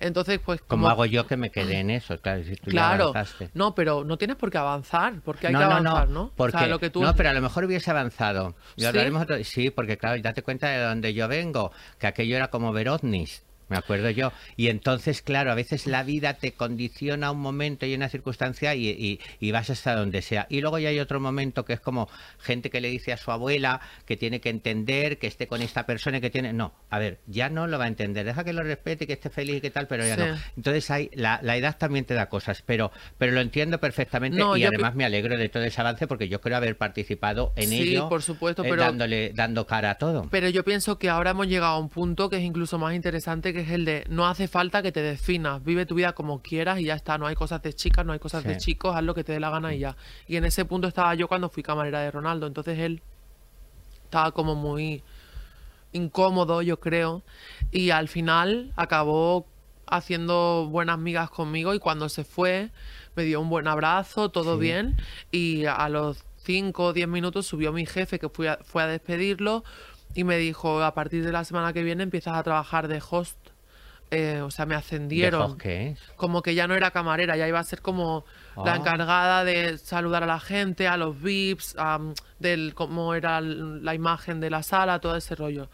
[0.00, 3.12] Entonces, pues Como hago yo que me quedé en eso, claro, si tú Claro,
[3.54, 6.32] no, pero no tienes por qué avanzar, porque hay no, que avanzar, no, ¿no?
[6.36, 7.02] Porque, O sea, lo que tú...
[7.02, 8.54] No, pero a lo mejor hubiese avanzado.
[8.76, 8.84] ¿Sí?
[8.86, 12.72] hablaremos otro- Sí, porque claro, date cuenta de donde yo vengo, que aquello era como
[12.72, 13.44] Verodnis.
[13.68, 14.32] Me acuerdo yo.
[14.56, 18.88] Y entonces, claro, a veces la vida te condiciona un momento y una circunstancia y,
[18.88, 20.46] y- y vas hasta donde sea.
[20.48, 22.08] Y luego ya hay otro momento que es como
[22.40, 25.86] gente que le dice a su abuela que tiene que entender que esté con esta
[25.86, 26.52] persona y que tiene.
[26.52, 28.24] No, a ver, ya no lo va a entender.
[28.24, 30.20] Deja que lo respete, que esté feliz y que tal, pero ya Sí.
[30.22, 30.36] no.
[30.56, 34.56] Entonces hay, la, la edad también te da cosas, pero, pero lo entiendo perfectamente No,
[34.56, 37.82] y además me alegro de todo ese avance porque yo creo haber participado en Sí,
[37.90, 40.26] ello, por supuesto, eh, pero- dándole, dando cara a todo.
[40.30, 43.52] Pero yo pienso que ahora hemos llegado a un punto que es incluso más interesante,
[43.52, 46.80] que es el de no hace falta que te definas, vive tu vida como quieras
[46.80, 49.14] y ya está, no hay cosas de chicas, no hay cosas de chicos, haz lo
[49.14, 49.96] que te dé la gana y ya.
[50.26, 53.00] Y en ese punto estaba yo cuando fui camarera de Ronaldo, entonces él
[54.04, 55.02] estaba como muy
[55.92, 57.22] incómodo, yo creo,
[57.72, 59.46] y al final acabó
[59.86, 62.70] haciendo buenas migas conmigo y cuando se fue
[63.16, 64.60] me dio un buen abrazo, todo Sí.
[64.60, 64.96] bien,
[65.32, 68.86] y a los 5 o 10 minutos subió mi jefe que fui a- fue a
[68.86, 69.64] despedirlo
[70.14, 73.36] y me dijo, a partir de la semana que viene empiezas a trabajar de host.
[74.10, 75.58] Eh, o sea, me ¿De ascendieron
[76.16, 78.24] como que ya no era camarera, ya iba a ser como
[78.56, 78.76] la Ah.
[78.76, 84.40] encargada de saludar a la gente, a los VIPs, am, del cómo era la imagen
[84.40, 85.68] de la sala, todo ese rollo.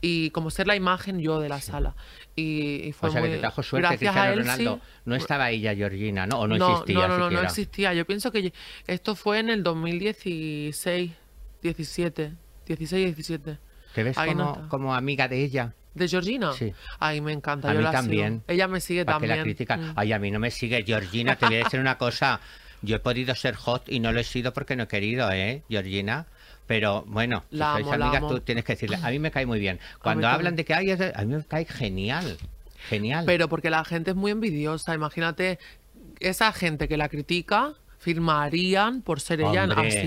[0.00, 1.96] Y como ser la imagen yo de la sala.
[2.36, 4.74] Y, y fue O sea, que muy- te trajo suerte gracias Cristiano a él, Ronaldo.
[4.76, 4.90] sí.
[5.06, 6.38] No estaba ella Georgina, ¿no?
[6.40, 7.92] O no, no, existía no, no, no, existía.
[7.92, 8.52] Yo pienso que
[8.86, 11.10] esto fue en el 2016,
[11.62, 12.34] 17,
[12.66, 13.58] 16, 17.
[13.94, 14.24] ¿Te ves no
[14.54, 15.74] como, como amiga de ella?
[15.94, 16.52] ¿De Georgina?
[16.52, 16.72] Sí.
[16.98, 17.68] Ay, me encanta.
[17.70, 18.02] A yo mí la sigo.
[18.02, 18.42] también.
[18.46, 19.38] Ella me sigue ¿Para que también.
[19.38, 19.80] la critican?
[19.88, 19.92] Mm.
[19.96, 21.36] Ay, a mí no me sigue Georgina.
[21.36, 22.40] Te voy a decir una cosa.
[22.82, 25.62] Yo he podido ser hot y no lo he sido porque no he querido, ¿eh,
[25.68, 26.26] Georgina?
[26.66, 28.96] Pero bueno, si La sois amo, la amigas, tú tienes que decirle.
[29.02, 29.80] A mí me cae muy bien.
[30.00, 30.56] Cuando hablan también.
[30.56, 32.38] de que hay, a mí me cae genial.
[32.88, 33.24] Genial.
[33.26, 34.94] Pero porque la gente es muy envidiosa.
[34.94, 35.58] Imagínate,
[36.20, 40.06] esa gente que la critica firmarían por ser ella así.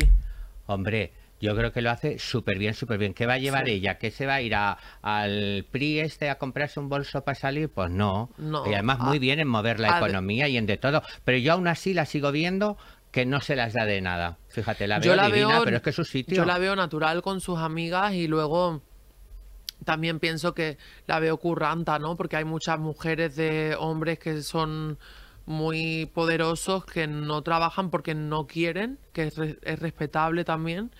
[0.65, 1.12] hombre,
[1.43, 3.13] yo creo que lo hace súper bien, súper bien.
[3.13, 3.73] ¿Qué va a llevar Sí.
[3.73, 3.97] ella?
[3.97, 7.69] ¿Que se va a ir a- al PRI este a comprarse un bolso para salir?
[7.69, 8.29] Pues no.
[8.38, 11.03] No, Y además muy a- bien en mover la a economía y en de todo.
[11.25, 12.77] Pero yo aún así la sigo viendo
[13.12, 14.38] que no se las da de nada.
[14.47, 16.36] Fíjate, la veo Yo la divina, veo- pero es que es su sitio.
[16.38, 18.82] Yo la veo natural con sus amigas y luego
[19.86, 20.77] también pienso que
[21.08, 22.15] la veo curranta, ¿no?
[22.15, 24.97] Porque hay muchas mujeres de hombres que son
[25.45, 30.91] muy poderosos que no trabajan porque no quieren, que es, re- es respetable también.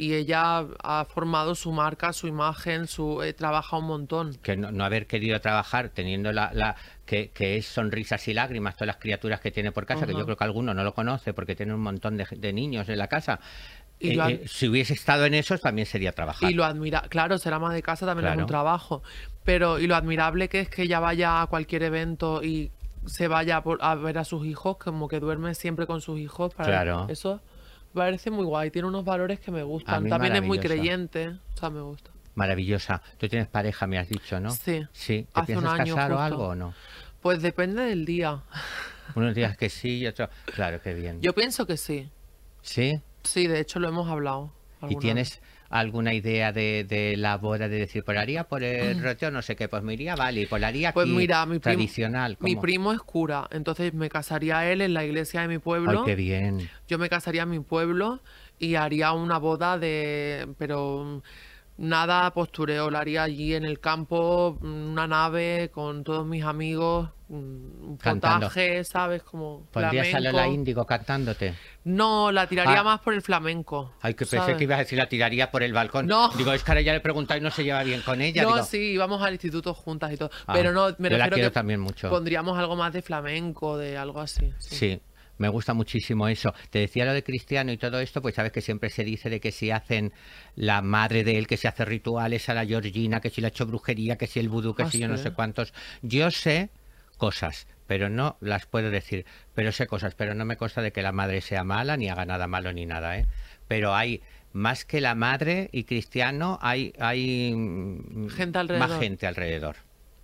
[0.00, 4.34] Y ella ha formado su marca, su imagen, su eh, trabaja un montón.
[4.42, 8.76] que no, no haber querido trabajar teniendo la, la que, que es sonrisas y lágrimas
[8.76, 11.34] todas las criaturas que tiene por casa, que yo creo que alguno no lo conoce
[11.34, 13.40] porque tiene un montón de, de niños en la casa.
[13.98, 16.50] Y Eh, eh, si hubiese estado en eso, también sería trabajar.
[16.50, 18.44] Y lo admira, claro, ser ama de casa también es Claro.
[18.44, 19.02] un trabajo,
[19.44, 22.70] pero y lo admirable que es que ella vaya a cualquier evento y
[23.04, 26.54] se vaya por- a ver a sus hijos, como que duerme siempre con sus hijos.
[26.54, 27.06] Para Claro.
[27.10, 27.42] Eso
[27.94, 30.08] parece muy guay, tiene unos valores que me gustan.
[30.08, 32.10] También es muy creyente, o sea, me gusta.
[32.34, 33.02] Maravillosa.
[33.18, 34.50] Tú tienes pareja, me has dicho, ¿no?
[34.50, 34.86] Sí.
[34.92, 35.26] Sí.
[35.34, 36.74] ¿Te Hace un piensas año casar o algo o no?
[37.20, 38.42] Pues depende del día.
[39.14, 40.30] Unos días que sí y otros...
[40.46, 41.20] Claro, qué bien.
[41.20, 42.08] Yo pienso que sí.
[42.62, 43.00] ¿Sí?
[43.24, 44.52] Sí, de hecho lo hemos hablado.
[44.88, 45.40] ¿Y vez.
[45.70, 49.54] Alguna idea de, de la boda de decir, pues haría por el roteo, no sé
[49.56, 52.36] qué, pues me iría, vale, y pues la haría Pues aquí, mira, mi primo, tradicional.
[52.40, 56.04] mi primo es cura, entonces me casaría él en la iglesia de mi Ay, pueblo.
[56.04, 56.68] qué bien.
[56.88, 58.20] Yo me casaría en mi pueblo
[58.58, 60.48] y haría una boda de...
[60.58, 61.22] pero mm,
[61.80, 67.08] nada postureo, la haría allí en el campo, mm, una nave con todos mis amigos,
[67.28, 68.48] mm, un Cantando.
[68.48, 69.22] potaje, ¿sabes?
[69.22, 70.46] Como ¿Pondrías a Lola.
[70.46, 71.54] Índigo cantándote?
[71.84, 72.84] No, la tiraría Ah.
[72.84, 73.94] más por el flamenco.
[74.02, 76.06] Ay, que pensé que ibas a decir la tiraría por el balcón.
[76.06, 76.28] No.
[76.36, 77.00] Digo, es que ahora ya le
[77.38, 78.42] y no se lleva bien con ella.
[78.42, 80.30] No, Digo, sí, íbamos al instituto juntas y todo.
[80.46, 82.10] Ah, pero no, me yo la refiero quiero que también mucho.
[82.10, 84.52] pondríamos algo más de flamenco, de algo así.
[84.58, 84.76] sí.
[84.76, 85.00] Sí,
[85.40, 86.52] Me gusta muchísimo eso.
[86.68, 89.40] Te decía lo de Cristiano y todo esto, pues sabes que siempre se dice de
[89.40, 90.12] que si hacen
[90.54, 93.48] la madre de él, que se hace rituales a la Georgina, que si le ha
[93.48, 95.72] hecho brujería, que si el vudú, que Ah, si yo no sé cuántos.
[96.02, 96.68] Yo sé
[97.16, 99.24] cosas, pero no las puedo decir.
[99.54, 102.26] Pero sé cosas, pero no me consta de que la madre sea mala, ni haga
[102.26, 103.24] nada malo, ni nada, ¿eh?
[103.66, 104.20] Pero hay
[104.52, 108.88] más que la madre y Cristiano, hay, hay mm, Gente alrededor.
[108.88, 109.76] más gente alrededor.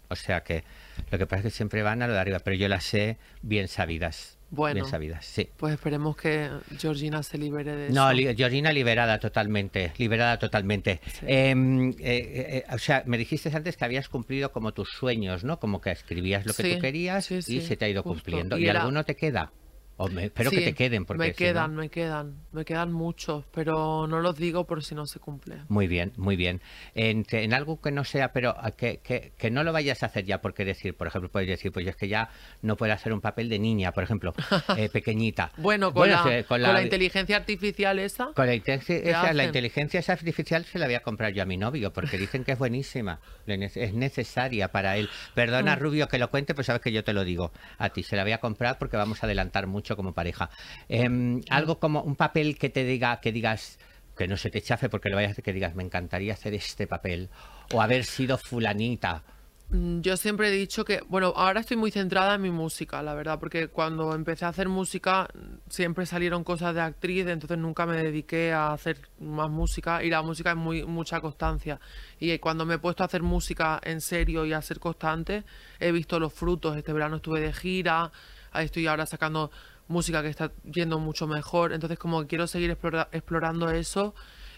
[0.08, 0.62] O sea que
[1.10, 3.16] lo que pasa es que siempre van a lo de arriba, pero yo las sé
[3.40, 4.35] bien sabidas.
[4.50, 4.86] Bueno.
[5.20, 5.48] Sí.
[5.56, 8.12] Pues esperemos que Georgina se libere de No, eso.
[8.16, 11.00] li- Georgina liberada totalmente, liberada totalmente.
[11.04, 11.26] Sí.
[11.26, 15.58] Em, eh, eh, o sea, me dijiste antes que habías cumplido como tus sueños, ¿no?
[15.58, 18.14] Como que escribías lo que Sí, tú querías sí, y se te ha ido justo.
[18.22, 18.56] cumpliendo.
[18.56, 19.52] Y ¿Y, era- alguno te queda?
[19.98, 22.92] O me- espero que te queden, porque me si no- quedan, me quedan, me quedan
[22.92, 25.56] muchos, pero no los digo por si no se cumple.
[25.68, 26.60] Muy bien, muy bien.
[26.94, 30.06] En, en algo que no sea, pero a que, que, que no lo vayas a
[30.06, 32.28] hacer ya, porque decir, por ejemplo, puedes decir, pues es que ya
[32.62, 34.34] no puedo hacer un papel de niña, por ejemplo,
[34.76, 35.52] eh, pequeñita.
[35.56, 39.44] Bueno, con, la, se- con la inteligencia artificial esa, Con la, inteligencia, ¿Qué esa, la
[39.44, 42.52] inteligencia esa artificial se la voy a comprar yo a mi novio, porque dicen que
[42.52, 45.08] es buenísima, es necesaria para él.
[45.34, 45.78] Perdona, Mm.
[45.78, 48.22] Rubio, que lo cuente, pues sabes que yo te lo digo a ti, se la
[48.24, 50.50] voy a comprar porque vamos a adelantar mucho como pareja.
[50.88, 53.78] Em, algo como un papel que te diga, que digas,
[54.16, 57.28] que no se te chafe porque lo vayas que digas, me encantaría hacer este papel,
[57.72, 59.22] o haber sido fulanita.
[59.68, 63.14] Mm, Yo siempre he dicho que, bueno, ahora estoy muy centrada en mi música, la
[63.14, 67.84] verdad, porque cuando empecé a hacer música mm, siempre salieron cosas de actriz, entonces nunca
[67.84, 71.80] me dediqué a hacer más música y la música es muy mucha constancia.
[72.20, 75.44] Y cuando me he puesto a hacer música en serio y a ser constante,
[75.80, 76.76] he visto los frutos.
[76.76, 78.12] Este verano estuve de gira,
[78.54, 79.50] estoy ahora sacando
[79.88, 84.14] música que está yendo mucho mejor, entonces como que quiero seguir explora- explorando eso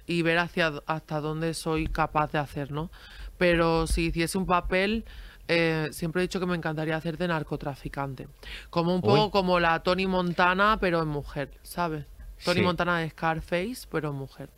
[0.07, 2.91] y ver hacia hasta dónde soy capaz de hacer, ¿no?
[3.37, 5.05] Pero si hiciese un papel,
[5.49, 8.29] eh, siempre he dicho que me encantaría hacer de narcotraficante.
[8.71, 9.31] Como un poco Uy.
[9.31, 12.07] como la Tony Montana, pero en mujer, ¿sabes?
[12.45, 12.65] Tony Sí.
[12.65, 14.49] Montana de Scarface, pero en mujer.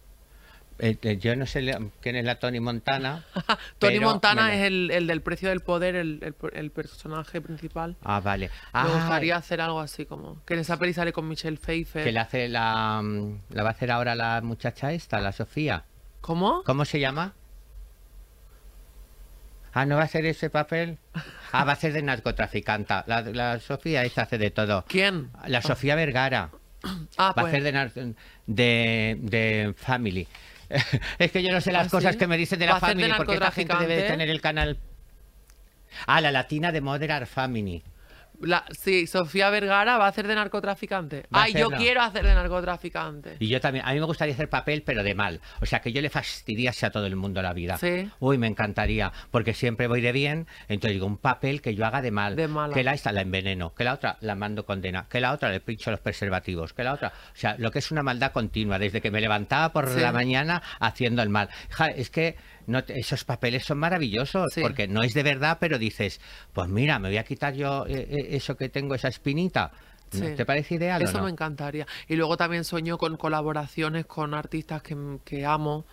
[0.83, 3.25] Eh, eh, yo no sé quién es la Tony Montana.
[3.79, 7.97] Tony pero Montana es el, el del precio del poder, el, el- el personaje principal.
[8.03, 8.47] Ah, vale.
[8.49, 10.43] Me Ah, gustaría hacer algo así como.
[10.47, 12.03] Que en esa peli sale con Michelle Pfeiffer.
[12.05, 15.85] que la hace la, mm, la va a hacer ahora la muchacha esta, la Sofía.
[16.21, 16.63] ¿Cómo?
[16.65, 17.35] ¿Cómo se llama?
[19.73, 20.99] Ah, ¿no va a hacer ese papel?
[21.53, 23.03] Ah, va a ser de narcotraficanta.
[23.09, 24.85] La, la Sofía esta hace de todo.
[24.87, 25.31] ¿Quién?
[25.49, 26.51] La Sofía Vergara
[26.85, 27.47] Ah, va a pues.
[27.55, 28.15] hacer de,
[28.47, 30.29] de, de Family.
[31.19, 32.19] es que yo no sé las ¿Ah, cosas sí?
[32.19, 34.03] que me dicen de ¿Va la a hacer de Family, porque esta gente debe de
[34.09, 34.79] tener el canal...
[36.07, 37.83] Ah, la latina de Modern Family.
[38.41, 41.27] La, sí, Sofía Vergara va a hacer de narcotraficante.
[41.35, 43.37] Va Ay, yo quiero hacer de narcotraficante.
[43.39, 45.41] Y yo también, a mí me gustaría hacer papel, pero de mal.
[45.61, 47.77] O sea, que yo le fastidiase a todo el mundo la vida.
[47.79, 48.09] Sí.
[48.19, 50.47] Uy, me encantaría, porque siempre voy de bien.
[50.69, 52.37] Entonces digo, un papel que yo haga de mal.
[52.37, 52.75] De mala.
[52.75, 55.61] Que la esta la enveneno, que la otra la mando condena, que la otra le
[55.61, 57.09] pincho los preservativos, que la otra.
[57.09, 60.01] O sea, lo que es una maldad continua, desde que me levantaba por Sí.
[60.01, 61.49] la mañana haciendo el mal.
[61.71, 64.61] Ja, es que no te- esos papeles son maravillosos, Sí.
[64.61, 66.21] porque no es de verdad, pero dices,
[66.53, 69.73] pues mira, me voy a quitar yo eh, eh, eso que tengo, esa espinita.
[70.13, 70.35] ¿No Sí.
[70.37, 71.25] ¿Te parece ideal Eso o no?
[71.27, 71.87] me encantaría.
[72.09, 75.85] Y luego también sueño con colaboraciones con artistas que, que amo.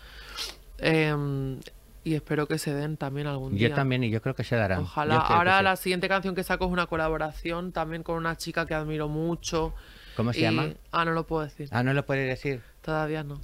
[0.79, 1.59] em,
[2.03, 3.69] y espero que se den también algún día.
[3.69, 4.79] Yo también, y yo creo que se darán.
[4.81, 5.17] Ojalá.
[5.17, 9.07] Ahora la siguiente canción que saco es una colaboración también con una chica que admiro
[9.09, 9.73] mucho.
[10.15, 10.69] ¿Cómo se y- llama?
[10.91, 11.67] Ah, no lo puedo decir.
[11.71, 12.61] Ah, no lo puede decir.
[12.81, 13.39] Todavía no.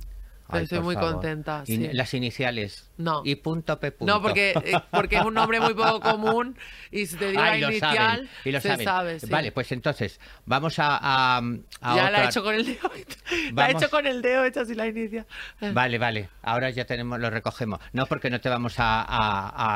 [0.50, 1.14] Ay, estoy muy favor.
[1.14, 1.64] contenta.
[1.66, 1.90] Sí.
[1.94, 2.92] Las iniciales.
[2.98, 3.22] No.
[3.26, 4.14] Y punto P punto.
[4.14, 6.56] No, porque, eh, porque es un nombre muy poco común
[6.92, 8.86] y si te digo Ay, la lo inicial, y lo se saben.
[8.86, 9.20] sabe.
[9.20, 9.28] sí.
[9.28, 11.38] Vale, pues entonces, vamos a, a,
[11.82, 12.92] a ya la he hecho con el dedo.
[12.92, 13.82] La he Vamos.
[13.82, 15.26] hecho con el dedo, hecha así la inicial.
[15.74, 16.30] Vale, vale.
[16.44, 17.80] Ahora ya tenemos, lo recogemos.
[17.94, 19.02] No, porque no te vamos a,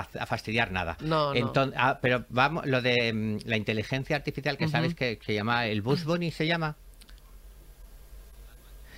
[0.01, 0.97] a- fastidiar nada.
[0.99, 1.39] No, no.
[1.39, 5.65] Enton- ah, pero vamos, lo de mm, la inteligencia artificial que sabes que se llama
[5.65, 6.75] el Bus Bunny, ¿se llama?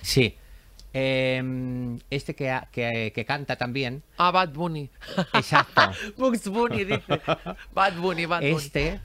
[0.02, 0.36] Sí.
[0.92, 4.02] Em, este que, que, que canta también.
[4.18, 4.90] Ah, Bad Bunny.
[5.34, 5.82] Exacto.
[6.16, 7.20] Bugs Bunny, dice.
[7.72, 8.52] Bad Bunny, Bad Bunny.
[8.56, 9.00] Este,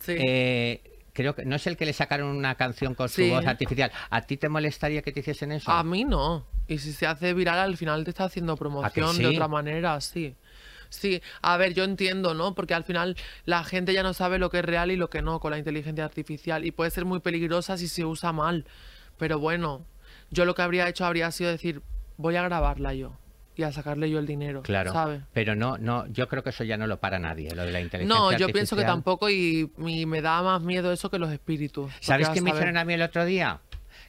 [0.00, 0.14] Sí.
[0.18, 0.80] eh,
[1.12, 3.90] creo que no es el que le sacaron una canción con su voz artificial.
[4.10, 5.70] ¿A ti te molestaría que te hiciesen eso?
[5.70, 6.46] A mí no.
[6.68, 9.22] Y si se hace viral, al final te está haciendo promoción sí?
[9.22, 10.34] de otra manera, sí.
[10.88, 12.54] Sí, a ver, yo entiendo, ¿no?
[12.54, 15.22] Porque al final la gente ya no sabe lo que es real y lo que
[15.22, 16.64] no con la inteligencia artificial.
[16.64, 18.64] Y puede ser muy peligrosa si se usa mal.
[19.18, 19.84] Pero bueno,
[20.30, 21.82] yo lo que habría hecho habría sido decir,
[22.16, 23.16] voy a grabarla yo.
[23.56, 24.94] Y a sacarle yo el dinero, Claro,
[25.34, 27.80] pero no, no, yo creo que eso ya no lo para nadie, lo de la
[27.82, 31.30] inteligencia No, yo pienso que tampoco y, y me da más miedo eso que los
[31.30, 31.92] espíritus.
[32.00, 33.60] ¿Sabes qué me hicieron a mí el otro día?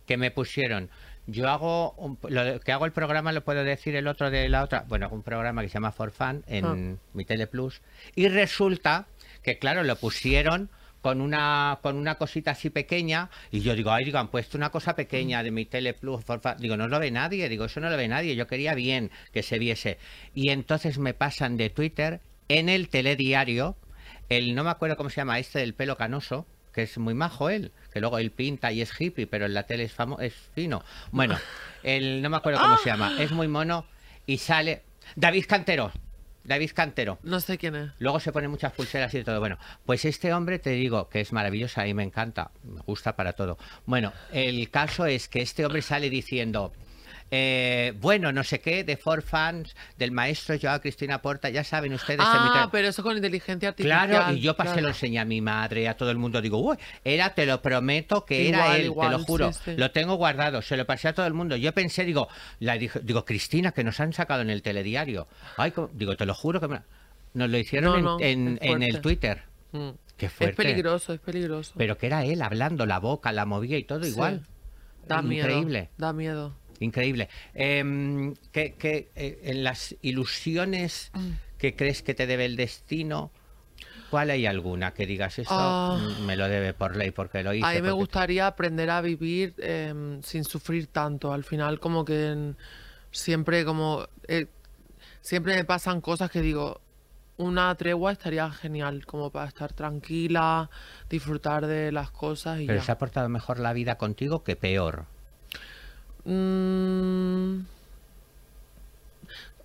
[0.05, 0.89] Que me pusieron,
[1.27, 4.47] yo hago, un- lo de- que hago el programa, lo puedo decir el otro de
[4.47, 6.99] la otra, bueno, un programa que se llama For Fun en Ah.
[7.13, 7.81] mi Teleplus,
[8.15, 9.07] y resulta
[9.43, 10.69] que, claro, lo pusieron
[11.01, 14.69] con una con una cosita así pequeña y yo digo, ay, digo, han puesto una
[14.69, 16.55] cosa pequeña de mi Tele Plus, por fa-".
[16.55, 19.43] digo, no lo ve nadie, digo, eso no lo ve nadie, yo quería bien que
[19.43, 19.97] se viese.
[20.33, 23.77] Y entonces me pasan de Twitter en el telediario,
[24.29, 27.49] el no me acuerdo cómo se llama este del pelo canoso, que es muy majo
[27.49, 30.33] él, que luego él pinta y es hippie, pero en la tele es famo es
[30.53, 30.83] fino.
[31.11, 31.37] Bueno,
[31.83, 33.85] el no me acuerdo cómo se llama, es muy mono
[34.25, 34.83] y sale
[35.15, 35.91] David Cantero.
[36.43, 37.19] David Cantero.
[37.23, 37.91] No sé quién es.
[37.99, 39.39] Luego se ponen muchas pulseras y todo.
[39.39, 43.33] Bueno, pues este hombre te digo que es maravilloso y me encanta, me gusta para
[43.33, 43.57] todo.
[43.85, 46.73] Bueno, el caso es que este hombre sale diciendo,
[47.31, 51.93] eh, bueno, no sé qué, de For Fans, del maestro Joao Cristina Porta, ya saben
[51.93, 52.19] ustedes.
[52.21, 54.09] Ah, pero eso con inteligencia artificial.
[54.09, 54.81] Claro, y yo pasé claro.
[54.83, 56.41] lo enseñé a mi madre, a todo el mundo.
[56.41, 59.53] Digo, uy, era, te lo prometo que era él, igual, te lo juro.
[59.53, 59.77] sí, sí.
[59.77, 61.55] Lo tengo guardado, se lo pasé a todo el mundo.
[61.55, 62.27] Yo pensé, digo,
[62.59, 65.27] la digo, Cristina, que nos han sacado en el telediario.
[65.57, 66.81] Ay, co- digo, te lo juro que me-
[67.33, 69.01] nos lo hicieron No, en- no, en, es en el.
[69.01, 69.43] Twitter.
[69.71, 69.89] Mm.
[70.17, 70.55] Qué Es fuerte.
[70.57, 71.73] peligroso, es peligroso.
[71.77, 74.09] Pero que era él hablando, la boca, la movía y todo Sí.
[74.11, 74.45] igual.
[75.07, 75.47] Da miedo.
[75.47, 75.89] Increíble.
[75.97, 76.55] Da miedo.
[76.81, 77.29] Increíble.
[77.53, 81.29] Em, ¿qué- qué, eh, en las ilusiones Mm.
[81.57, 83.31] que crees que te debe el destino,
[84.09, 85.99] ¿cuál hay alguna que digas esto Ah.
[86.25, 87.65] me lo debe por ley porque lo hice?
[87.65, 91.31] A mí me porque- gustaría aprender a vivir em, sin sufrir tanto.
[91.33, 92.53] Al final, como que
[93.11, 94.47] siempre como eh,
[95.21, 96.81] siempre me pasan cosas que digo,
[97.37, 100.69] una tregua estaría genial, como para estar tranquila,
[101.09, 102.85] disfrutar de las cosas y Pero ya.
[102.85, 105.05] se ha portado mejor la vida contigo que peor.
[106.25, 107.61] Mm,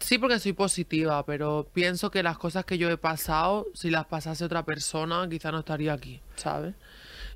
[0.07, 4.07] Sí, porque soy positiva, pero pienso que las cosas que yo he pasado, si las
[4.07, 6.75] pasase otra persona, quizá no estaría aquí, ¿sabes?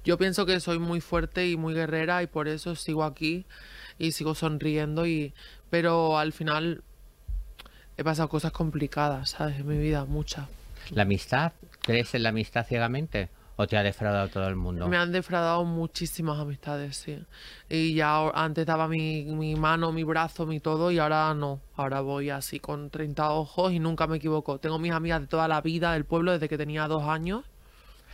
[0.05, 3.45] Yo pienso que soy muy fuerte y muy guerrera y por eso sigo aquí
[3.99, 5.35] y sigo sonriendo y
[5.69, 6.83] pero al final
[7.97, 9.59] he pasado cosas complicadas, ¿sabes?
[9.59, 10.47] En mi vida, muchas.
[10.91, 11.53] ¿La amistad?
[11.83, 13.31] ¿Crees en la amistad ciegamente?
[13.61, 14.89] ¿O te ha defraudado todo el mundo?
[14.89, 17.23] Me han defraudado muchísimas amistades, sí.
[17.69, 21.61] Y ya antes daba mi, mi mano, mi brazo, mi todo, y ahora no.
[21.77, 24.59] Ahora voy así con 30 ojos y nunca me equivoco.
[24.59, 27.45] Tengo mis amigas de toda la vida del pueblo desde que tenía dos años.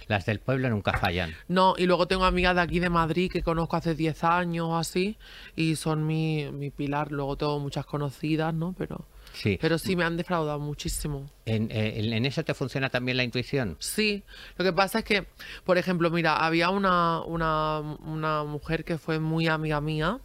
[0.09, 1.33] Las del pueblo nunca fallan.
[1.47, 4.77] No, y luego tengo amigas de aquí de Madrid que conozco hace 10 años o
[4.77, 5.17] así,
[5.55, 7.13] y son mi, mi pilar.
[7.13, 8.75] Luego tengo muchas conocidas, ¿no?
[8.77, 9.59] Pero, Sí.
[9.61, 11.31] pero sí me han defraudado muchísimo.
[11.45, 13.77] ¿En, eh, en- en eso te funciona también la intuición?
[13.81, 14.23] Sí,
[14.57, 15.27] lo que pasa es que,
[15.65, 20.19] por ejemplo, mira, había una, una, una mujer que fue muy amiga mía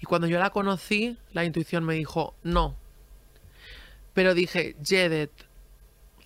[0.00, 2.76] y cuando yo la conocí, la intuición me dijo, no.
[4.14, 5.32] Pero dije, Jedet,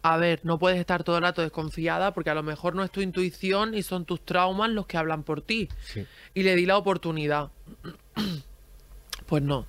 [0.02, 2.90] a ver, no puedes estar todo el rato desconfiada porque a lo mejor no es
[2.90, 5.68] tu intuición y son tus traumas los que hablan por ti.
[5.82, 6.06] Sí.
[6.34, 7.50] Y le di la oportunidad.
[9.26, 9.64] Pues no,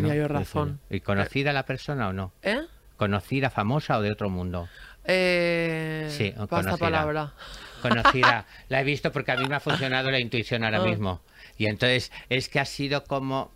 [0.00, 0.80] tenía No, yo razón.
[0.90, 2.32] ¿Y conocida la persona o no?
[2.42, 2.60] ¿Eh?
[2.96, 4.68] ¿Conocida, famosa o de otro mundo?
[5.04, 6.76] Eh, Sí, conocida.
[6.76, 7.32] palabra.
[7.82, 8.46] Conocida.
[8.68, 10.84] La he visto porque a mí me ha funcionado la intuición ahora Ah.
[10.86, 11.20] mismo.
[11.58, 13.52] Y entonces es que ha sido como...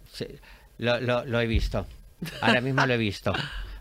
[0.78, 1.86] Lo, lo- lo he visto.
[2.40, 3.32] Ahora mismo lo he visto.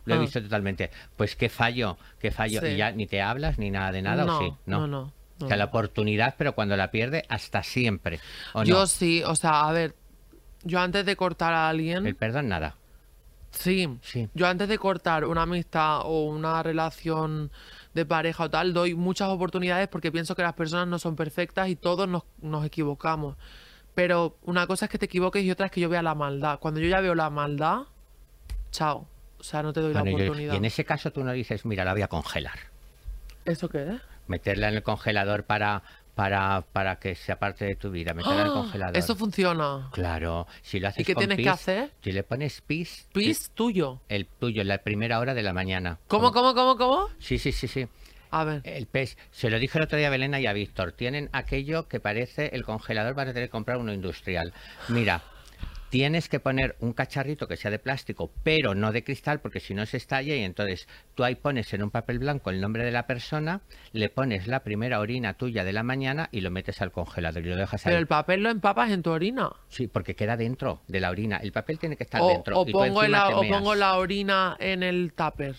[0.05, 0.21] Lo he Ah.
[0.21, 0.91] visto totalmente.
[1.15, 2.61] Pues qué fallo, qué fallo.
[2.61, 2.67] Sí.
[2.67, 4.53] Y ya ni te hablas ni nada de nada, no, ¿o sí?
[4.65, 8.19] no, no, O sea, la oportunidad, pero cuando la pierde, hasta siempre.
[8.53, 8.87] ¿O Yo no?
[8.87, 9.95] sí, o sea, a ver,
[10.63, 12.75] yo antes de cortar a alguien, El perdón, nada.
[13.51, 14.29] sí, Sí.
[14.33, 17.51] yo antes de cortar una amistad o una relación
[17.93, 21.67] de pareja o tal, doy muchas oportunidades porque pienso que las personas no son perfectas
[21.69, 23.35] y todos nos, nos equivocamos.
[23.95, 26.59] Pero una cosa es que te equivoques y otra es que yo vea la maldad.
[26.59, 27.81] Cuando yo ya veo la maldad,
[28.71, 29.07] chao.
[29.39, 30.53] O sea, no te doy Bueno, la yo- oportunidad.
[30.53, 32.59] y en ese caso tú no dices, mira, la voy a congelar.
[33.45, 34.01] ¿Eso qué es?
[34.27, 35.81] Meterla en el congelador para,
[36.19, 38.13] para, para que sea parte de tu vida.
[38.13, 38.53] Meterla en el ¡Ah!
[38.53, 38.97] congelador.
[38.97, 39.89] Eso funciona.
[39.93, 41.91] Claro, si lo haces qué con tienes que pis, hacer?
[42.03, 44.01] Si le pones pis, Pis tuyo.
[44.09, 45.97] el tuyo en la primera hora de la mañana.
[46.07, 47.07] ¿Cómo, cómo, cómo, cómo?
[47.19, 47.87] Sí, sí, sí, sí.
[48.31, 48.59] A ver.
[48.65, 51.87] El pez, se lo dije el otro día a Belena y a Víctor, tienen aquello
[51.87, 54.53] que parece el congelador, vas a tener que comprar uno industrial.
[54.89, 55.23] Mira,
[55.89, 59.73] tienes que poner un cacharrito que sea de plástico, pero no de cristal, porque si
[59.73, 62.91] no se estalla y entonces tú ahí pones en un papel blanco el nombre de
[62.91, 63.61] la persona,
[63.91, 67.49] le pones la primera orina tuya de la mañana y lo metes al congelador y
[67.49, 67.91] lo dejas ahí.
[67.91, 69.49] Pero el papel lo empapas en tu orina.
[69.69, 71.37] Sí, porque queda dentro de la orina.
[71.37, 72.59] El papel tiene que estar O, dentro.
[72.59, 75.55] o y pongo la, o pongo la orina en el tupper.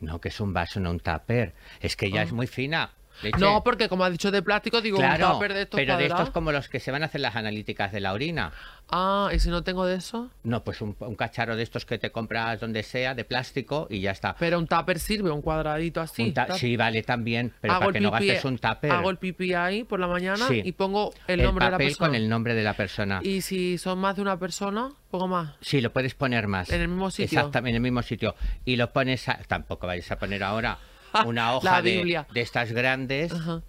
[0.00, 1.54] No, que es un vaso, no un tupper.
[1.80, 2.92] Es que ya es muy fina.
[3.22, 3.38] Leche.
[3.38, 6.06] No, porque como has dicho de plástico, digo claro, un tupper de estos pero de
[6.06, 8.52] estos como los que se van a hacer las analíticas de la orina.
[8.90, 10.30] Ah, ¿y si no tengo de eso?
[10.42, 14.00] No, pues un, un cacharro de estos que te compras donde sea, de plástico, y
[14.00, 14.36] ya está.
[14.38, 16.22] Pero un tupper sirve, un cuadradito así.
[16.22, 18.90] Un ta- tap- sí, vale, también, pero hago para que no gastes un tupper.
[18.92, 20.60] Hago el pipí ahí por la mañana Sí.
[20.64, 22.08] y pongo el, el nombre de la papel persona.
[22.08, 23.20] con el nombre de la persona.
[23.22, 25.54] Y si son más de una persona, pongo más.
[25.60, 26.68] Sí, lo puedes poner más.
[26.70, 27.38] En el mismo sitio.
[27.38, 28.34] Exactamente, en el mismo sitio.
[28.66, 30.76] Y lo pones, a- tampoco vais a poner ahora
[31.26, 33.32] una hoja de, de estas grandes.
[33.32, 33.62] Ajá.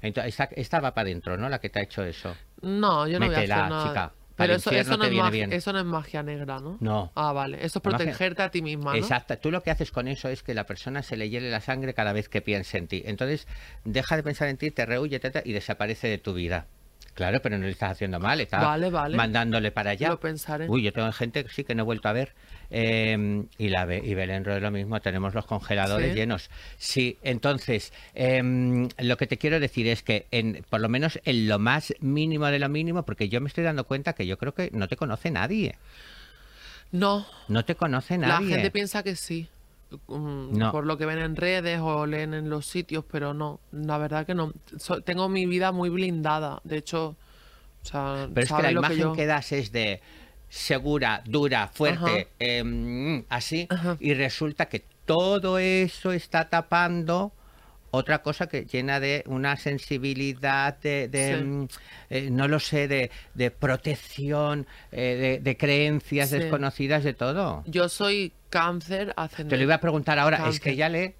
[0.00, 1.48] Entonces, esta, esta va para adentro, ¿no?
[1.48, 2.36] La que te ha hecho eso.
[2.62, 3.88] No, yo no voy a Métela, hacer nada.
[3.88, 4.12] chica.
[4.36, 5.52] Pero eso, no es magia, bien.
[5.52, 6.76] eso no es magia negra, ¿no?
[6.78, 7.10] No.
[7.16, 7.58] Ah, vale.
[7.60, 8.96] Eso es protegerte a ti misma, ¿no?
[8.96, 9.36] Exacto.
[9.36, 11.92] Tú lo que haces con eso es que la persona se le hiele la sangre
[11.92, 13.02] cada vez que piensa en ti.
[13.04, 13.48] Entonces,
[13.84, 16.68] deja de pensar en ti, te rehuye y desaparece de tu vida.
[17.18, 19.16] Claro, pero no le estás haciendo mal, estás Vale, vale.
[19.16, 20.10] mandándole para allá.
[20.10, 20.68] Lo pensaré.
[20.68, 22.32] Uy, yo tengo gente que sí que no he vuelto a ver.
[22.70, 26.16] eh, y la y Belén Roe lo mismo, tenemos los congeladores ¿Sí?
[26.16, 26.48] llenos.
[26.76, 31.48] Sí, entonces, em, lo que te quiero decir es que, en, por lo menos en
[31.48, 34.54] lo más mínimo de lo mínimo, porque yo me estoy dando cuenta que yo creo
[34.54, 35.74] que no te conoce nadie.
[36.92, 38.48] No, No te conoce la nadie.
[38.54, 39.48] gente piensa que sí.
[40.08, 40.72] Mm, No.
[40.72, 43.60] Por lo que ven en redes o leen en los sitios, pero no.
[43.72, 44.52] La verdad que no.
[44.78, 46.60] So- tengo mi vida muy blindada.
[46.64, 47.16] De hecho,
[47.82, 50.00] o sea, Pero es que la imagen que das es de
[50.48, 53.96] segura, dura, fuerte, em, así, Ajá.
[54.00, 57.32] y resulta que todo eso está tapando
[57.90, 61.42] otra cosa que llena de una sensibilidad, de, de, Sí.
[61.44, 61.68] mm,
[62.10, 66.38] eh, no lo sé, de, de protección, eh, de, de creencias Sí.
[66.38, 67.62] desconocidas, de todo.
[67.66, 69.54] Yo soy cáncer ascendente.
[69.54, 71.16] Te lo iba a preguntar ahora, es que ya le...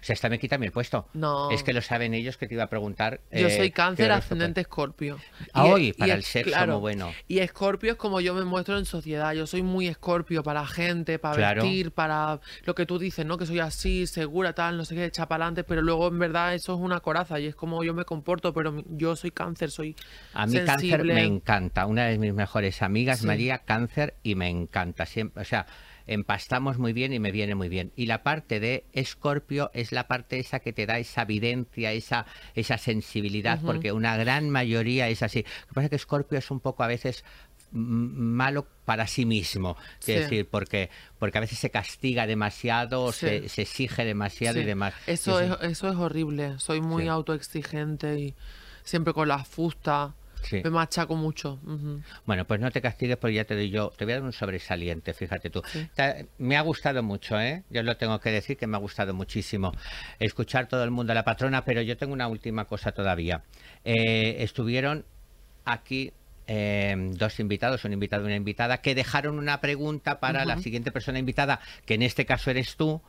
[0.00, 1.08] O sea, esta me quita el puesto.
[1.14, 1.50] No.
[1.50, 3.20] Es que lo saben ellos que te iba a preguntar.
[3.30, 5.18] Yo eh, soy qué cáncer ascendente escorpio.
[5.52, 7.12] Ah, hoy, para es- el sexo, claro, muy bueno.
[7.28, 9.32] Y escorpio es como yo me muestro en sociedad.
[9.32, 11.62] Yo soy muy escorpio para gente, para Claro.
[11.62, 13.38] vestir, para lo que tú dices, ¿no?
[13.38, 16.74] Que soy así, segura, tal, no sé qué, echa pa'lante, pero luego en verdad eso
[16.74, 19.96] es una coraza y es como yo me comporto, pero yo soy cáncer, soy
[20.34, 21.86] A mí cáncer me encanta.
[21.86, 23.26] Una de mis mejores amigas, Sí.
[23.26, 25.06] María, cáncer y me encanta.
[25.06, 25.66] Siempre, o sea,
[26.06, 27.92] empastamos muy bien y me viene muy bien.
[27.96, 32.26] Y la parte de Escorpio es la parte esa que te da esa evidencia, esa,
[32.54, 35.42] esa sensibilidad, porque una gran mayoría es así.
[35.62, 37.24] Lo que pasa es que Escorpio es un poco a veces
[37.72, 40.12] malo para sí mismo, Sí.
[40.12, 40.88] decir, porque,
[41.18, 43.26] porque a veces se castiga demasiado, Sí.
[43.26, 44.94] se, se exige demasiado y demás.
[45.06, 46.58] Eso Y es, eso es horrible.
[46.58, 48.34] Soy muy autoexigente y
[48.84, 50.12] siempre con las fustas.
[50.48, 50.60] Sí.
[50.62, 51.58] Me machaco mucho.
[52.24, 54.32] Bueno, pues no te castigues porque ya te doy yo, te voy a dar un
[54.32, 55.62] sobresaliente, fíjate tú.
[55.72, 55.88] Sí.
[56.38, 57.64] Me ha gustado mucho, ¿eh?
[57.70, 59.72] Yo lo tengo que decir que me ha gustado muchísimo
[60.20, 63.42] escuchar todo el mundo a la patrona, pero yo tengo una última cosa todavía.
[63.84, 65.04] Eh, estuvieron
[65.64, 66.12] aquí
[66.46, 70.92] eh, dos invitados, un invitado y una invitada, que dejaron una pregunta para la siguiente
[70.92, 73.02] persona invitada, que en este caso eres tú.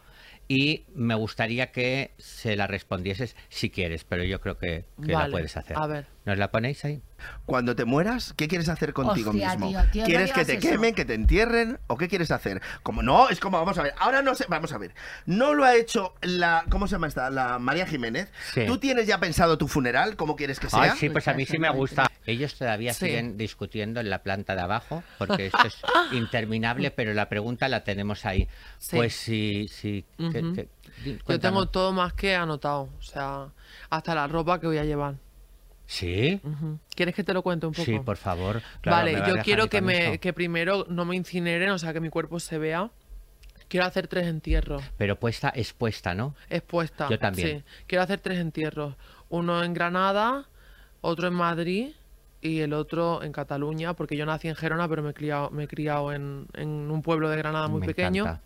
[0.48, 5.28] Y me gustaría que se la respondieses si quieres, pero yo creo que, que la
[5.30, 5.78] puedes hacer.
[5.78, 6.08] a ver.
[6.26, 7.02] ¿Nos la ponéis ahí?
[7.46, 9.70] Cuando te mueras, ¿qué quieres hacer contigo Hostia, mismo?
[9.70, 10.70] tío, tío, no ¿Quieres que te eso.
[10.70, 12.62] quemen, que te entierren o qué quieres hacer?
[12.84, 13.94] Como no, es como vamos a ver.
[13.98, 14.94] Ahora no sé, vamos a ver.
[15.26, 17.30] No lo ha hecho la ¿cómo se llama esta?
[17.30, 18.32] La María Jiménez.
[18.54, 18.66] Sí.
[18.66, 20.16] ¿Tú tienes ya pensado tu funeral?
[20.18, 20.82] ¿Cómo quieres que sea?
[20.82, 22.07] Ay, sí, pues a mí sí me gusta.
[22.28, 23.06] Ellos todavía Sí.
[23.08, 25.78] siguen discutiendo en la planta de abajo, porque esto es
[26.12, 28.48] interminable, pero la pregunta la tenemos ahí.
[28.78, 28.96] Sí.
[28.98, 30.06] Pues sí, sí.
[30.18, 30.68] que-
[31.28, 32.90] Yo tengo todo más que anotado.
[33.00, 33.48] O sea,
[33.90, 35.16] hasta la ropa que voy a llevar.
[35.86, 36.42] ¿Sí?
[36.94, 37.86] ¿Quieres que te lo cuente un poco?
[37.86, 38.62] Sí, por favor.
[38.82, 40.20] Claro, vale, yo quiero que, me, esto.
[40.20, 42.92] que primero no me incineren, o sea, que mi cuerpo se vea.
[43.70, 44.84] Quiero hacer tres entierros.
[44.98, 46.36] Pero puesta, expuesta, ¿no?
[46.50, 47.08] Expuesta.
[47.10, 47.60] Yo también.
[47.60, 47.84] Sí.
[47.88, 48.96] Quiero hacer tres entierros.
[49.30, 50.50] Uno en Granada,
[51.00, 51.92] otro en Madrid
[52.48, 55.64] y el otro en Cataluña, porque yo nací en Gerona, pero me he criado, me
[55.64, 58.24] he criado en, en un pueblo de Granada muy Me pequeño.
[58.24, 58.42] encanta.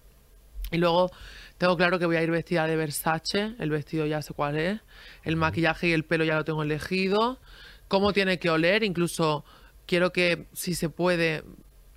[0.72, 1.12] Y luego
[1.58, 4.80] tengo claro que voy a ir vestida de Versace, el vestido ya sé cuál es,
[5.24, 7.40] el maquillaje y el pelo ya lo tengo elegido,
[7.88, 9.44] cómo tiene que oler, incluso
[9.86, 11.44] quiero que si se puede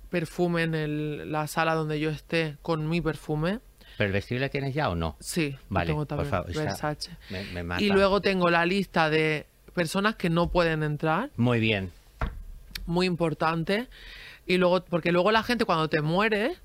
[0.09, 3.59] perfumen el- la sala donde yo esté con mi perfume.
[3.97, 5.15] ¿Pero el vestido lo tienes ya o no?
[5.21, 7.11] Sí, Vale, tengo por también, favor, Versace.
[7.29, 7.81] Me, me mata.
[7.81, 9.45] Y luego tengo la lista de
[9.75, 11.91] personas que no pueden entrar, Muy bien.
[12.87, 13.87] muy importante.
[14.47, 16.57] Y luego, porque luego la gente cuando te mueres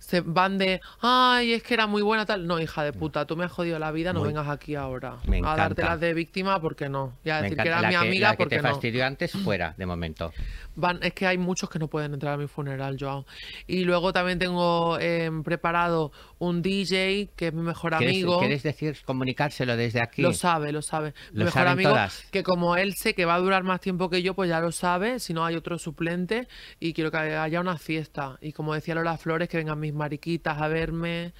[0.00, 2.46] se van de, ay, es que era muy buena tal.
[2.46, 5.18] No, hija de puta, tú me has jodido la vida, no Muy- vengas aquí ahora
[5.28, 7.16] Me a dártelas de víctima porque no.
[7.24, 8.68] Y a Me decir que era mi amiga la que porque te no.
[8.70, 10.32] fastidió antes, fuera, de momento.
[10.74, 13.24] Van, es que hay muchos que no pueden entrar a mi funeral, Joao.
[13.66, 18.38] Y luego también tengo em, preparado un DJ que es mi mejor ¿Quieres, amigo.
[18.40, 20.22] ¿Quieres decir, comunicárselo desde aquí?
[20.22, 21.12] Lo sabe, lo sabe.
[21.32, 22.24] Mi Lo mejor saben amigo, todas.
[22.30, 24.72] que como él sé que va a durar más tiempo que yo, pues ya lo
[24.72, 25.20] sabe.
[25.20, 26.48] Si no, hay otro suplente
[26.78, 28.38] y quiero que haya una fiesta.
[28.40, 31.32] Y como decía Lola Flores, que vengan mis mariquitas a verme,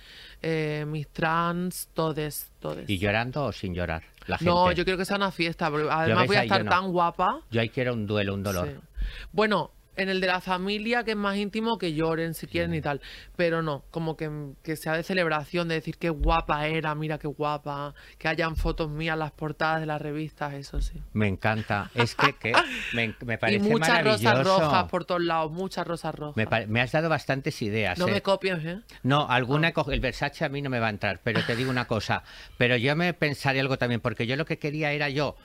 [0.43, 2.89] eh, mis trans, todes, todes.
[2.89, 4.03] ¿Y llorando o sin llorar?
[4.27, 4.51] La gente.
[4.51, 6.71] No, yo quiero que sea una fiesta, porque además ves voy a estar no.
[6.71, 7.41] tan guapa.
[7.51, 8.69] Yo ahí quiero un duelo, un dolor.
[8.69, 9.07] Sí.
[9.33, 12.81] Bueno, en el de la familia, que es más íntimo, que lloren si quieren y
[12.81, 13.01] tal.
[13.37, 14.31] Pero no, como que,
[14.63, 18.91] que sea de celebración, de decir qué guapa era, mira qué guapa, que hayan fotos
[18.91, 21.01] mías en las portadas de las revistas, eso sí.
[21.13, 21.91] Me encanta.
[21.95, 22.53] Es que, que
[22.95, 26.37] me, me Y parece muchas rosas rojas por todos lados, muchas rosas rojas.
[26.37, 27.99] Me, pa- me has dado bastantes ideas.
[27.99, 28.13] no ¿eh?
[28.13, 28.81] me copies, ¿eh?
[29.03, 31.71] No, alguna coge- el Versace a mí no me va a entrar, pero te digo
[31.71, 32.23] una cosa,
[32.59, 35.37] pero yo me pensaré algo también, porque yo lo que quería era yo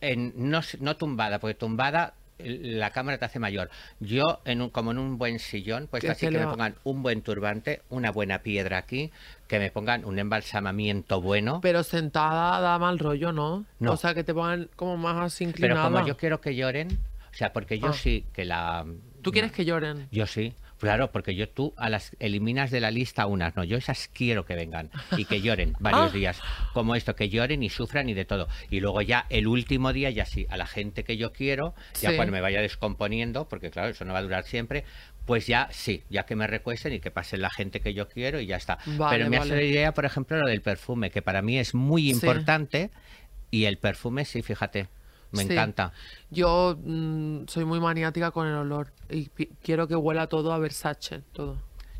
[0.00, 3.70] en, no, no tumbada, porque tumbada eh, la cámara te hace mayor.
[4.00, 7.22] Yo, en un, como en un buen sillón, pues así que me pongan un buen
[7.22, 9.10] turbante, una buena piedra aquí,
[9.48, 11.60] que me pongan un embalsamamiento bueno.
[11.62, 13.64] Pero sentada da mal rollo, ¿no?
[13.78, 13.92] No.
[13.92, 15.84] O sea, que te pongan como más así Pero inclinada.
[15.90, 16.88] como yo quiero que lloren,
[17.32, 17.92] o sea, porque yo Ah.
[17.92, 18.84] sí que la...
[19.22, 20.08] ¿Tú quieres que lloren?
[20.10, 20.52] Yo sí,
[20.82, 24.44] claro, porque yo tú a las eliminas de la lista unas, no, yo esas quiero
[24.44, 26.14] que vengan y que lloren varios Ah.
[26.14, 26.40] días,
[26.74, 28.48] como esto, que lloren y sufran y de todo.
[28.68, 32.10] Y luego ya el último día, ya sí, a la gente que yo quiero, ya
[32.10, 32.16] Sí.
[32.16, 34.84] cuando me vaya descomponiendo, porque claro, eso no va a durar siempre,
[35.24, 38.40] pues ya sí, ya que me recuesten y que pasen la gente que yo quiero
[38.40, 38.78] y ya está.
[38.86, 41.74] Vale, Pero me hace la idea, por ejemplo, lo del perfume, que para mí es
[41.74, 42.10] muy Sí.
[42.10, 42.90] importante
[43.52, 44.88] y el perfume sí, fíjate,
[45.32, 45.52] me Sí.
[45.52, 45.92] encanta.
[46.30, 49.26] Yo mm, soy muy maniática con el olor y
[49.62, 51.56] quiero que huela todo a Versace, todo.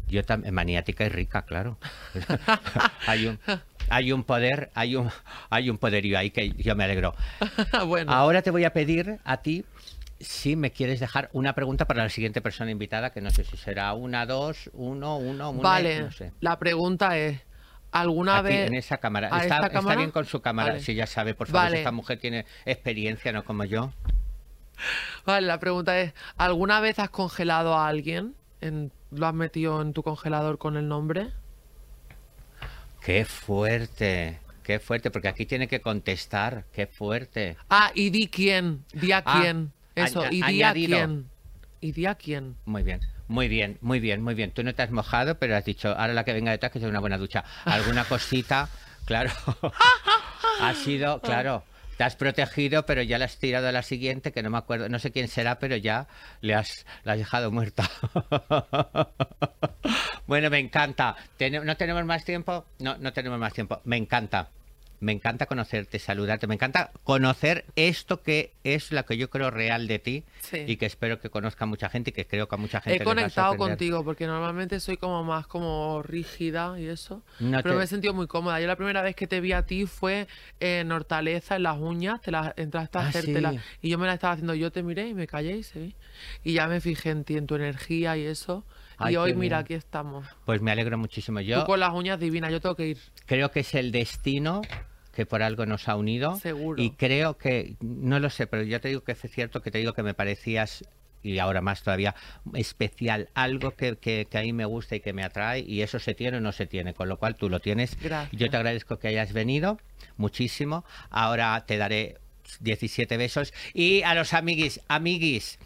[0.09, 1.78] Yo también, maniática y rica, claro.
[3.07, 3.39] hay un
[3.89, 5.11] hay un poder, hay un
[5.51, 7.14] hay un poderío ahí que yo me alegro.
[7.87, 9.64] bueno, Ahora te voy a pedir a ti
[10.20, 13.57] si me quieres dejar una pregunta para la siguiente persona invitada, que no sé si
[13.57, 16.01] será una, dos, uno, uno, una, vale.
[16.01, 16.33] no sé.
[16.41, 17.41] La pregunta es,
[17.93, 19.28] ¿alguna Aquí, vez en esa cámara.
[19.28, 19.97] ¿A Está, esta está cámara?
[19.99, 20.80] bien con su cámara, Vale.
[20.82, 23.93] si ya sabe, por favor, si esta mujer tiene experiencia, no como yo.
[25.24, 28.34] Vale, la pregunta es, ¿alguna vez has congelado a alguien?
[28.61, 31.28] En- ¿Lo has metido en tu congelador con el nombre?
[33.05, 37.57] Qué fuerte, qué fuerte, porque aquí tiene que contestar, qué fuerte.
[37.68, 39.72] Ah, y di quién, di a Ah, quién.
[39.95, 41.28] Eso, y di a quién.
[41.80, 42.57] Y di a quién.
[42.64, 44.51] Muy bien, muy bien, muy bien, muy bien.
[44.51, 46.89] Tú no te has mojado, pero has dicho, ahora la que venga detrás que sea
[46.89, 47.45] una buena ducha.
[47.64, 48.68] ¿Alguna cosita?
[49.05, 49.33] Claro.
[50.61, 51.64] ha sido, claro.
[51.97, 54.89] Te has protegido, pero ya la has tirado a la siguiente, que no me acuerdo,
[54.89, 56.07] no sé quién será, pero ya
[56.41, 57.91] le has, la has dejado muerta.
[60.29, 61.16] bueno, me encanta.
[61.64, 62.64] ¿No tenemos más tiempo?
[62.79, 63.81] No, no tenemos más tiempo.
[63.85, 64.51] Me encanta.
[65.03, 66.47] Me encanta conocerte, saludarte.
[66.47, 70.65] Me encanta conocer esto que es lo que yo creo real de ti Sí.
[70.67, 73.05] y que espero que conozca mucha gente y que creo que a mucha gente He
[73.05, 77.23] conectado contigo porque normalmente soy como más como rígida y eso.
[77.41, 78.61] No pero te- me he sentido muy cómoda.
[78.61, 80.29] Yo la primera vez que te vi a ti fue
[80.61, 83.35] en Hortaleza, en las uñas, te las entraste a Ah, sí.
[83.81, 85.95] Y yo me la estaba haciendo, yo te miré y me callé y.
[86.45, 88.65] Y ya me fijé en ti, en tu energía y eso.
[88.99, 89.65] Ay, y hoy, mira, bien.
[89.65, 90.25] aquí estamos.
[90.45, 91.41] Pues me alegro muchísimo.
[91.41, 92.99] Yo Tú con las uñas divinas, yo tengo que ir.
[93.27, 94.63] creo que es el destino
[95.13, 96.39] que por algo nos ha unido.
[96.39, 96.83] Seguro.
[96.83, 99.79] Y creo que, no lo sé, pero ya te digo que es cierto que te
[99.79, 100.85] digo que me parecías,
[101.23, 102.15] y ahora más todavía,
[102.55, 103.29] especial.
[103.35, 106.15] Algo que, que, que a mí me gusta y que me atrae, y eso se
[106.15, 107.97] tiene o no se tiene, con lo cual tú lo tienes.
[108.01, 108.39] Gracias.
[108.39, 109.79] Yo te agradezco que hayas venido
[110.17, 110.85] muchísimo.
[111.11, 112.19] Ahora te daré
[112.61, 113.53] 17 besos.
[113.75, 115.59] Y a los amiguis, amiguis,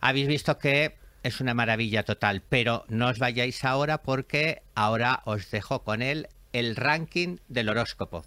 [0.00, 5.50] habéis visto que es una maravilla total, pero no os vayáis ahora porque ahora os
[5.50, 8.24] dejo con él el ranking del horóscopo.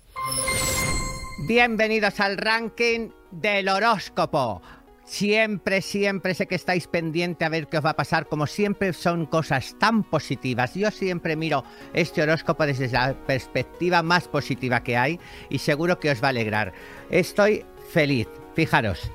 [1.46, 4.62] Bienvenidos al ranking del horóscopo.
[5.04, 8.28] Siempre, siempre sé que estáis pendiente a ver qué os va a pasar.
[8.28, 10.74] Como siempre son cosas tan positivas.
[10.74, 15.20] Yo siempre miro este horóscopo desde la perspectiva más positiva que hay
[15.50, 16.72] y seguro que os va a alegrar.
[17.10, 18.30] Estoy feliz.
[18.56, 19.12] Fijaros.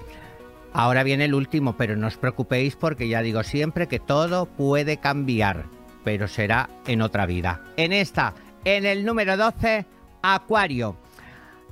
[0.74, 4.98] Ahora viene el último, pero no os preocupéis porque ya digo siempre que todo puede
[4.98, 5.64] cambiar,
[6.04, 7.62] pero será en otra vida.
[7.78, 8.34] En esta,
[8.66, 9.86] en el número 12,
[10.20, 11.07] Acuario.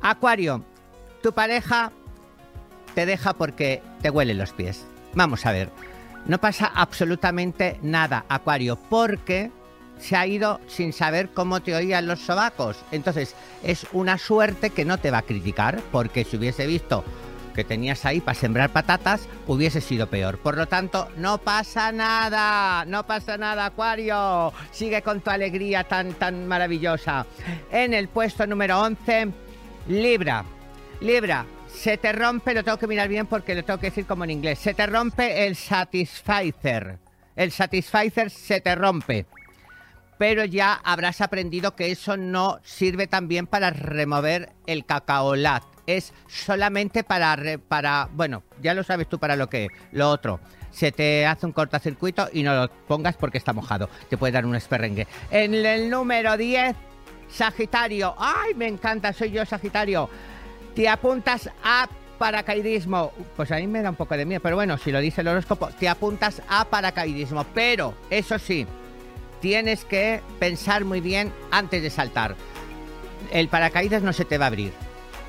[0.01, 0.65] Acuario,
[1.23, 1.93] tu pareja
[2.95, 4.85] te deja porque te huelen los pies.
[5.15, 5.71] Vamos a ver,
[6.27, 9.51] no pasa absolutamente nada, Acuario, porque
[9.99, 12.79] se ha ido sin saber cómo te oían los sobacos.
[12.93, 17.05] Entonces, es una suerte que no te va a criticar, porque si hubiese visto
[17.55, 20.39] que tenías ahí para sembrar patatas, hubiese sido peor.
[20.39, 24.53] Por lo tanto, no pasa nada, no pasa nada, Acuario.
[24.73, 27.25] Sigue con tu alegría tan, tan maravillosa.
[27.71, 29.33] En el puesto número 11,
[29.89, 30.45] Libra.
[31.01, 34.25] Libra, se te rompe, lo tengo que mirar bien porque lo tengo que decir como
[34.25, 36.99] en inglés, se te rompe el Satisficer.
[37.37, 39.27] El Satisficer se te rompe.
[40.19, 45.63] Pero ya habrás aprendido que eso no sirve también para remover el cacaolat.
[45.87, 47.37] Es solamente para,
[47.69, 49.69] para, bueno, ya lo sabes tú para lo que.
[49.93, 53.89] Lo otro, se te hace un cortocircuito y no lo pongas porque está mojado.
[54.09, 55.07] Te puede dar un esperrengue.
[55.31, 56.75] En el número 10,
[57.37, 58.15] Sagitario.
[58.19, 59.13] ¡Ay, me encanta!
[59.13, 60.09] Soy yo, Sagitario.
[60.75, 63.13] Te apuntas a paracaidismo.
[63.37, 65.29] Pues a mí me da un poco de miedo, pero bueno, si lo dice el
[65.29, 67.45] horóscopo, te apuntas a paracaidismo.
[67.55, 68.67] Pero, eso sí,
[69.41, 72.37] tienes que pensar muy bien antes de saltar.
[73.33, 74.73] El paracaídas no se te va a abrir.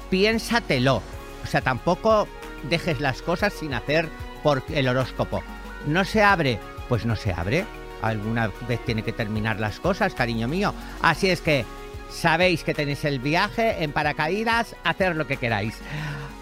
[0.10, 1.02] Piénsatelo.
[1.44, 2.28] O sea, tampoco
[2.70, 4.08] dejes las cosas sin hacer
[4.44, 5.44] por el horóscopo.
[5.86, 7.66] No se abre, pues no se abre.
[8.02, 10.74] Alguna vez tiene que terminar las cosas, cariño mío.
[11.02, 11.66] Así es que
[12.10, 15.76] sabéis que tenéis el viaje en paracaídas, hacer lo que queráis.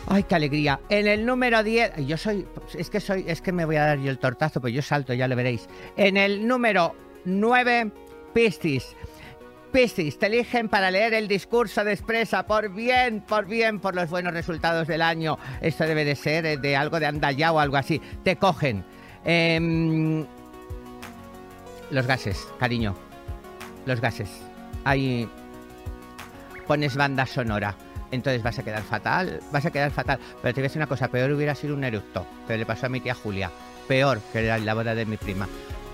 [0.07, 0.80] Ay, qué alegría.
[0.89, 2.45] En el número 10, yo soy,
[2.78, 5.13] es que soy, es que me voy a dar yo el tortazo, pues yo salto,
[5.13, 5.68] ya lo veréis.
[5.97, 6.95] En el número
[7.26, 7.91] 9,
[8.34, 8.95] Piscis.
[9.72, 14.09] Piscis, te eligen para leer el discurso de Expresa, por bien, por bien, por los
[14.09, 15.38] buenos resultados del año.
[15.59, 17.99] Esto debe de ser eh, de algo de Andaya o algo así.
[18.24, 18.86] Te cogen.
[19.26, 20.26] Em,
[21.89, 22.95] los gases, cariño.
[23.86, 24.30] Los gases.
[24.86, 25.28] Ahí
[26.66, 27.76] pones banda sonora.
[28.11, 30.20] Entonces vas a quedar fatal, vas a quedar fatal.
[30.41, 32.86] Pero te voy a decir una cosa, peor hubiera sido un eructo, que le pasó
[32.86, 33.51] a mi tía Julia.
[33.88, 35.47] Peor que la, la boda de mi prima.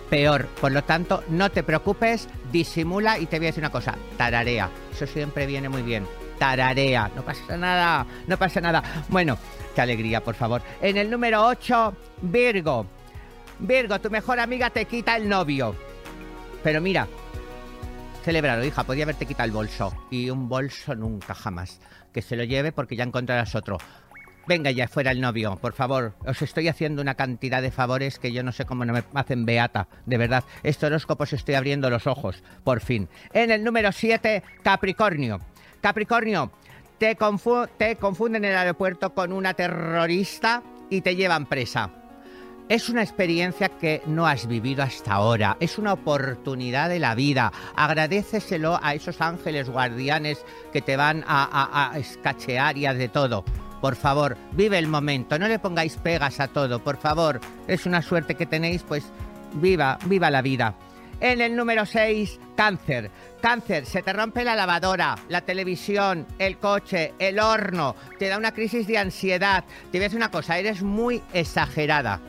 [0.10, 0.46] Peor.
[0.60, 4.70] Por lo tanto, no te preocupes, disimula y te voy a decir una cosa, tararea.
[4.92, 6.06] Eso siempre viene muy bien.
[6.38, 7.10] Tararea.
[7.16, 8.84] No pasa nada, no pasa nada.
[9.08, 9.38] Bueno,
[9.74, 10.62] qué alegría, por favor.
[10.82, 11.94] En el número 8,
[12.24, 12.86] Virgo.
[13.60, 15.76] Virgo, tu mejor amiga te quita el novio.
[16.64, 17.08] Pero mira,
[18.24, 19.94] celebrarlo, hija, podía haberte quitado el bolso.
[20.10, 21.80] Y un bolso nunca, jamás.
[22.14, 23.78] Que se lo lleve porque ya encontrarás otro.
[24.48, 26.16] Venga ya, fuera el novio, por favor.
[26.26, 29.46] Os estoy haciendo una cantidad de favores que yo no sé cómo no me hacen
[29.46, 29.88] beata.
[30.06, 33.08] De verdad, este horóscopo os estoy abriendo los ojos, por fin.
[33.34, 35.40] En el número 7, Capricornio.
[35.80, 36.52] Capricornio,
[36.98, 41.92] te, confu- te confunden en el aeropuerto con una terrorista y te llevan presa.
[42.70, 45.58] Es una experiencia que no has vivido hasta ahora.
[45.60, 47.52] Es una oportunidad de la vida.
[47.76, 53.44] Agradeceselo a esos ángeles guardianes que te van a, a- escachear y a de todo.
[53.82, 55.38] Por favor, vive el momento.
[55.38, 56.80] No le pongáis pegas a todo.
[56.82, 59.04] Por favor, es una suerte que tenéis, pues
[59.56, 60.76] viva, viva la vida.
[61.20, 63.12] En el número 6, cáncer.
[63.42, 68.54] Cáncer, se te rompe la lavadora, la televisión, el coche, el horno, te da una
[68.54, 69.66] crisis de ansiedad.
[69.92, 72.20] Te voy a decir una cosa, eres muy exagerada.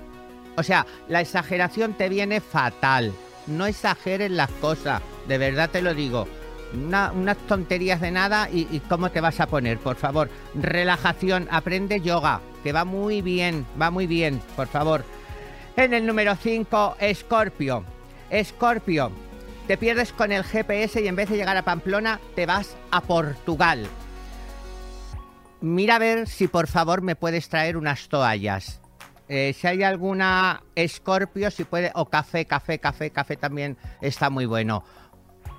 [0.56, 3.12] O sea, la exageración te viene fatal.
[3.46, 6.28] No exageres las cosas, de verdad te lo digo.
[6.74, 10.30] Una- unas tonterías de nada y, cómo te vas a poner, por favor.
[10.54, 15.04] Relajación, aprende yoga, que va muy bien, va muy bien, por favor.
[15.76, 17.84] En el número 5, Escorpio.
[18.30, 19.10] Escorpio,
[19.66, 23.00] te pierdes con el GPS y en vez de llegar a Pamplona, te vas a
[23.00, 23.86] Portugal.
[25.60, 28.80] Mira a ver si por favor me puedes traer unas toallas.
[29.34, 34.44] Eh, si hay alguna Escorpio, si puede, o café, café, café, café también está muy
[34.44, 34.84] bueno.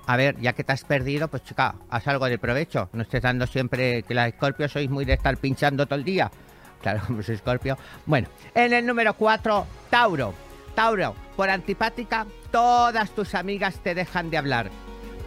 [0.06, 2.88] A ver, ya que te has perdido, pues chica, haz algo de provecho.
[2.92, 6.30] No estés dando siempre que la Escorpio sois muy de estar pinchando todo el día.
[6.84, 7.76] Claro, como soy Escorpio.
[8.06, 10.34] Bueno, en el número 4, Tauro.
[10.76, 14.70] Tauro, por antipática, todas tus amigas te dejan de hablar.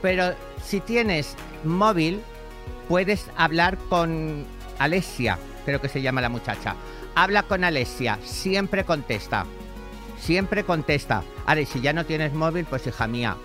[0.01, 1.35] Pero si tienes
[1.65, 2.21] móvil,
[2.87, 4.45] puedes hablar con
[4.77, 6.75] Alessia, creo que se llama la muchacha.
[7.13, 9.45] Habla con Alessia, siempre contesta.
[10.17, 11.23] Siempre contesta.
[11.59, 13.35] Y si ya no tienes móvil, pues hija mía,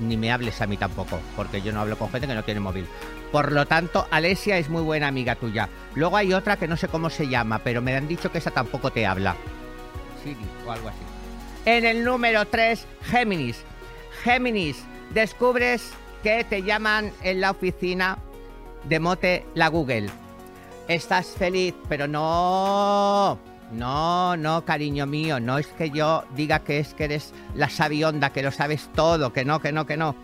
[0.00, 2.60] ni me hables a mí tampoco, porque yo no hablo con gente que no tiene
[2.60, 2.86] móvil.
[3.32, 5.68] Por lo tanto, Alessia es muy buena amiga tuya.
[5.96, 8.52] Luego hay otra que no sé cómo se llama, pero me han dicho que esa
[8.52, 9.34] tampoco te habla.
[10.22, 10.98] Siri o algo así.
[11.64, 13.64] En el número 3, Géminis.
[14.22, 15.90] Géminis, descubres
[16.22, 18.18] que te llaman en la oficina
[18.84, 20.21] de mote la Google.
[20.88, 23.38] Estás feliz, pero no.
[23.72, 28.30] No, no, cariño mío, no es que yo diga que es que eres la sabionda,
[28.30, 30.14] que lo sabes todo, que no, que no, que no.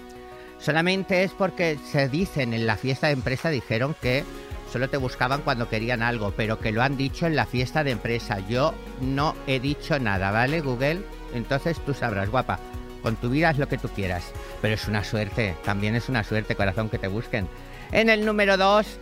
[0.58, 4.24] Solamente es porque se dicen en la fiesta de empresa, dijeron que
[4.70, 7.92] solo te buscaban cuando querían algo, pero que lo han dicho en la fiesta de
[7.92, 8.40] empresa.
[8.48, 11.00] Yo no he dicho nada, ¿vale, Google?
[11.32, 12.58] Entonces tú sabrás, guapa,
[13.02, 14.24] con tu vida es lo que tú quieras.
[14.60, 17.48] Pero es una suerte, también es una suerte, corazón, que te busquen.
[17.92, 18.98] En el número 2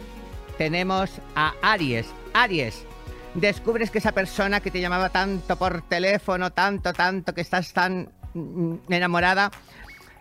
[0.59, 2.07] tenemos a Aries.
[2.35, 2.85] Aries,
[3.35, 8.11] descubres que esa persona que te llamaba tanto por teléfono, tanto, tanto, que estás tan
[8.35, 9.51] mm, enamorada,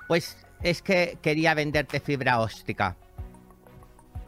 [0.08, 2.96] pues es que quería venderte fibra óptica.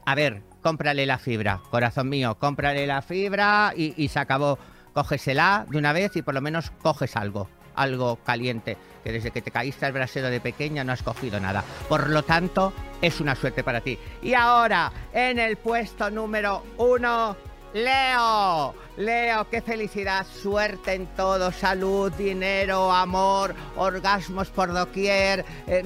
[0.05, 4.57] A ver, cómprale la fibra, corazón mío, cómprale la fibra y, y se acabó.
[4.93, 7.47] Cógesela de una vez y por lo menos coges algo,
[7.77, 11.63] algo caliente, que desde que te caíste al brasero de pequeña no has cogido nada.
[11.87, 13.97] Por lo tanto, es una suerte para ti.
[14.21, 17.37] Y ahora, en el puesto número uno,
[17.73, 18.73] Leo.
[18.97, 25.83] Leo, qué felicidad, suerte en todo, salud, dinero, amor, orgasmos por doquier, eh,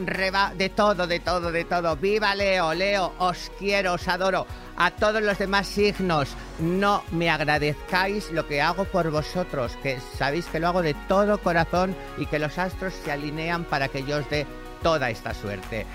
[0.56, 1.98] de todo, de todo, de todo.
[1.98, 4.48] Viva Leo, Leo, os quiero, os adoro.
[4.84, 10.48] A todos los demás signos, no me agradezcáis lo que hago por vosotros, que sabéis
[10.48, 14.18] que lo hago de todo corazón y que los astros se alinean para que yo
[14.18, 14.48] os dé
[14.82, 15.86] toda esta suerte.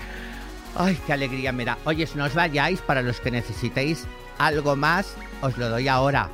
[0.77, 1.77] Ay, qué alegría me da.
[1.83, 4.07] Oye, no os vayáis para los que necesitéis
[4.37, 6.29] algo más, os lo doy ahora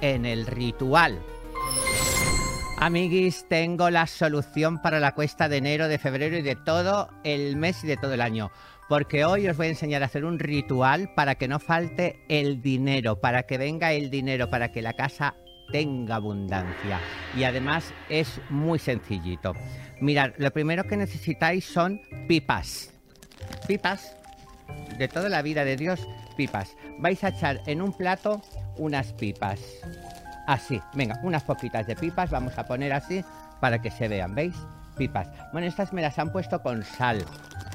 [0.00, 1.20] en el ritual.
[2.78, 7.56] Amiguis, tengo la solución para la cuesta de enero, de febrero y de todo el
[7.56, 8.50] mes y de todo el año.
[8.92, 12.60] Porque hoy os voy a enseñar a hacer un ritual para que no falte el
[12.60, 15.34] dinero, para que venga el dinero, para que la casa
[15.70, 17.00] tenga abundancia.
[17.34, 19.54] Y además es muy sencillito.
[20.02, 22.92] Mirad, lo primero que necesitáis son pipas.
[23.66, 24.14] Pipas
[24.98, 26.76] de toda la vida de Dios, pipas.
[26.98, 28.42] Vais a echar en un plato
[28.76, 29.58] unas pipas.
[30.46, 33.24] Así, venga, unas poquitas de pipas, vamos a poner así
[33.58, 34.54] para que se vean, ¿veis?
[34.96, 35.28] Pipas.
[35.52, 37.24] Bueno, estas me las han puesto con sal.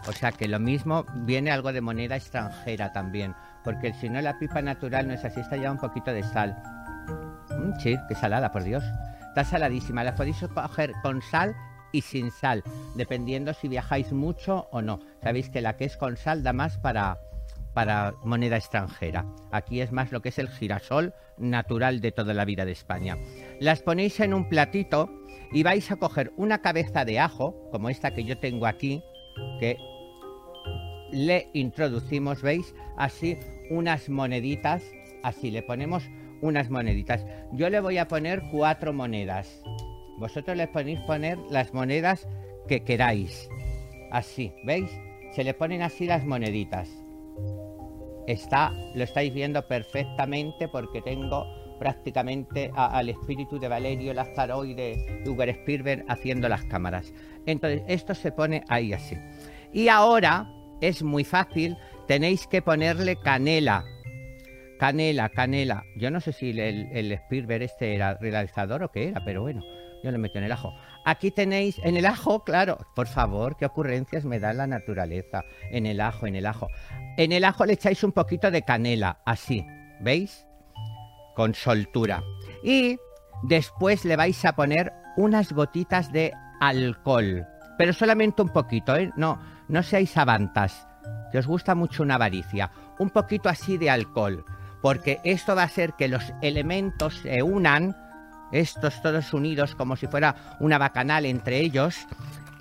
[0.08, 3.36] O sea que lo mismo viene algo de moneda extranjera también.
[3.64, 6.56] Porque si no la pipa natural no es así, está ya un poquito de sal.
[7.50, 8.84] Mm, sí, qué salada, por Dios.
[9.28, 10.04] Está saladísima.
[10.04, 11.56] La podéis coger con sal
[11.92, 12.64] y sin sal,
[12.96, 15.00] dependiendo si viajáis mucho o no.
[15.24, 17.20] Sabéis que la que es con sal da más para,
[17.74, 19.26] para moneda extranjera.
[19.52, 23.18] Aquí es más lo que es el girasol natural de toda la vida de España.
[23.60, 25.10] Las ponéis en un platito
[25.52, 29.02] y vais a coger una cabeza de ajo, como esta que yo tengo aquí,
[29.60, 29.78] que
[31.12, 32.76] le introducimos, ¿veis?
[32.98, 33.38] Así
[33.70, 34.84] unas moneditas,
[35.24, 36.04] así le ponemos
[36.42, 37.26] unas moneditas.
[37.54, 39.62] Yo le voy a poner cuatro monedas.
[40.18, 42.28] Vosotros le ponéis poner las monedas
[42.68, 43.50] que queráis.
[44.12, 44.90] Así, ¿veis?
[45.32, 46.90] Se le ponen así las moneditas.
[48.28, 51.46] Está, lo estáis viendo perfectamente porque tengo
[51.78, 57.14] prácticamente al espíritu de Valerio Lázaro y de Uber Spielberg haciendo las cámaras.
[57.46, 59.18] Entonces, esto se pone ahí así.
[59.74, 60.50] Y ahora
[60.82, 63.84] es muy fácil, tenéis que ponerle canela.
[64.80, 65.84] Canela, canela.
[65.96, 69.64] Yo no sé si el, el Spielberg este era realizador o qué era, pero bueno,
[70.04, 70.74] yo le meto en el ajo.
[71.06, 75.44] Aquí tenéis, en el ajo, claro, por favor, qué ocurrencias me da la naturaleza.
[75.72, 76.68] En el ajo, en el ajo.
[77.18, 79.66] En el ajo le echáis un poquito de canela, así,
[80.00, 80.47] ¿veis?
[81.38, 82.24] Con soltura.
[82.64, 82.98] Y
[83.44, 87.46] después le vais a poner unas gotitas de alcohol.
[87.78, 89.12] Pero solamente un poquito, ¿eh?
[89.16, 90.88] No, no seáis avantas,
[91.32, 92.72] que os gusta mucho una avaricia.
[92.98, 94.44] Un poquito así de alcohol.
[94.82, 97.96] Porque esto va a hacer que los elementos se unan
[98.52, 102.08] estos todos unidos como si fuera una bacanal entre ellos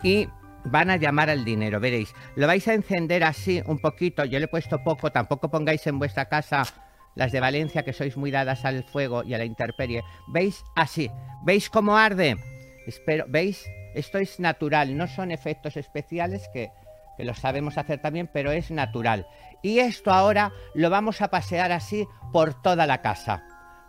[0.03, 0.29] y
[0.65, 2.13] van a llamar al dinero, veréis.
[2.35, 5.99] Lo vais a encender así un poquito, yo le he puesto poco, tampoco pongáis en
[5.99, 6.65] vuestra casa
[7.17, 10.05] las de Valencia que sois muy dadas al fuego y a la intemperie.
[10.29, 10.63] ¿Veis?
[10.77, 11.11] Así.
[11.43, 12.37] ¿Veis cómo arde?
[12.87, 13.67] Espero, ¿veis?
[13.95, 16.71] Esto es natural, no son efectos especiales que,
[17.17, 19.27] que lo sabemos hacer también, pero es natural.
[19.63, 23.43] Y esto ahora lo vamos a pasear así por toda la casa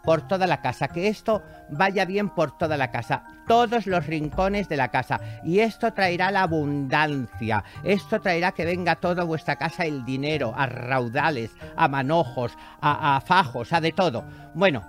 [0.08, 4.70] por toda la casa, que esto vaya bien por toda la casa, todos los rincones
[4.70, 5.20] de la casa.
[5.44, 10.66] Y esto traerá la abundancia, esto traerá que venga toda vuestra casa el dinero, a
[10.66, 14.24] raudales, a manojos, a, fajos, a de todo.
[14.54, 14.82] Bueno,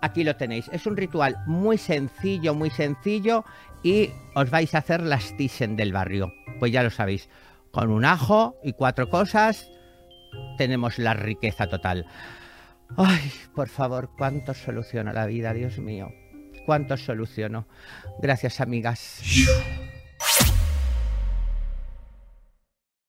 [0.00, 0.70] aquí lo tenéis.
[0.72, 3.44] Es un ritual muy sencillo, muy sencillo
[3.82, 6.32] y os vais a hacer las tisen del barrio.
[6.58, 7.28] Pues ya lo sabéis,
[7.70, 9.70] con un ajo y cuatro cosas
[10.56, 12.06] tenemos la riqueza total.
[12.96, 16.12] Ay, por favor, cuánto soluciona la vida, Dios mío.
[16.66, 17.66] Cuánto soluciono.
[18.20, 19.20] Gracias, amigas.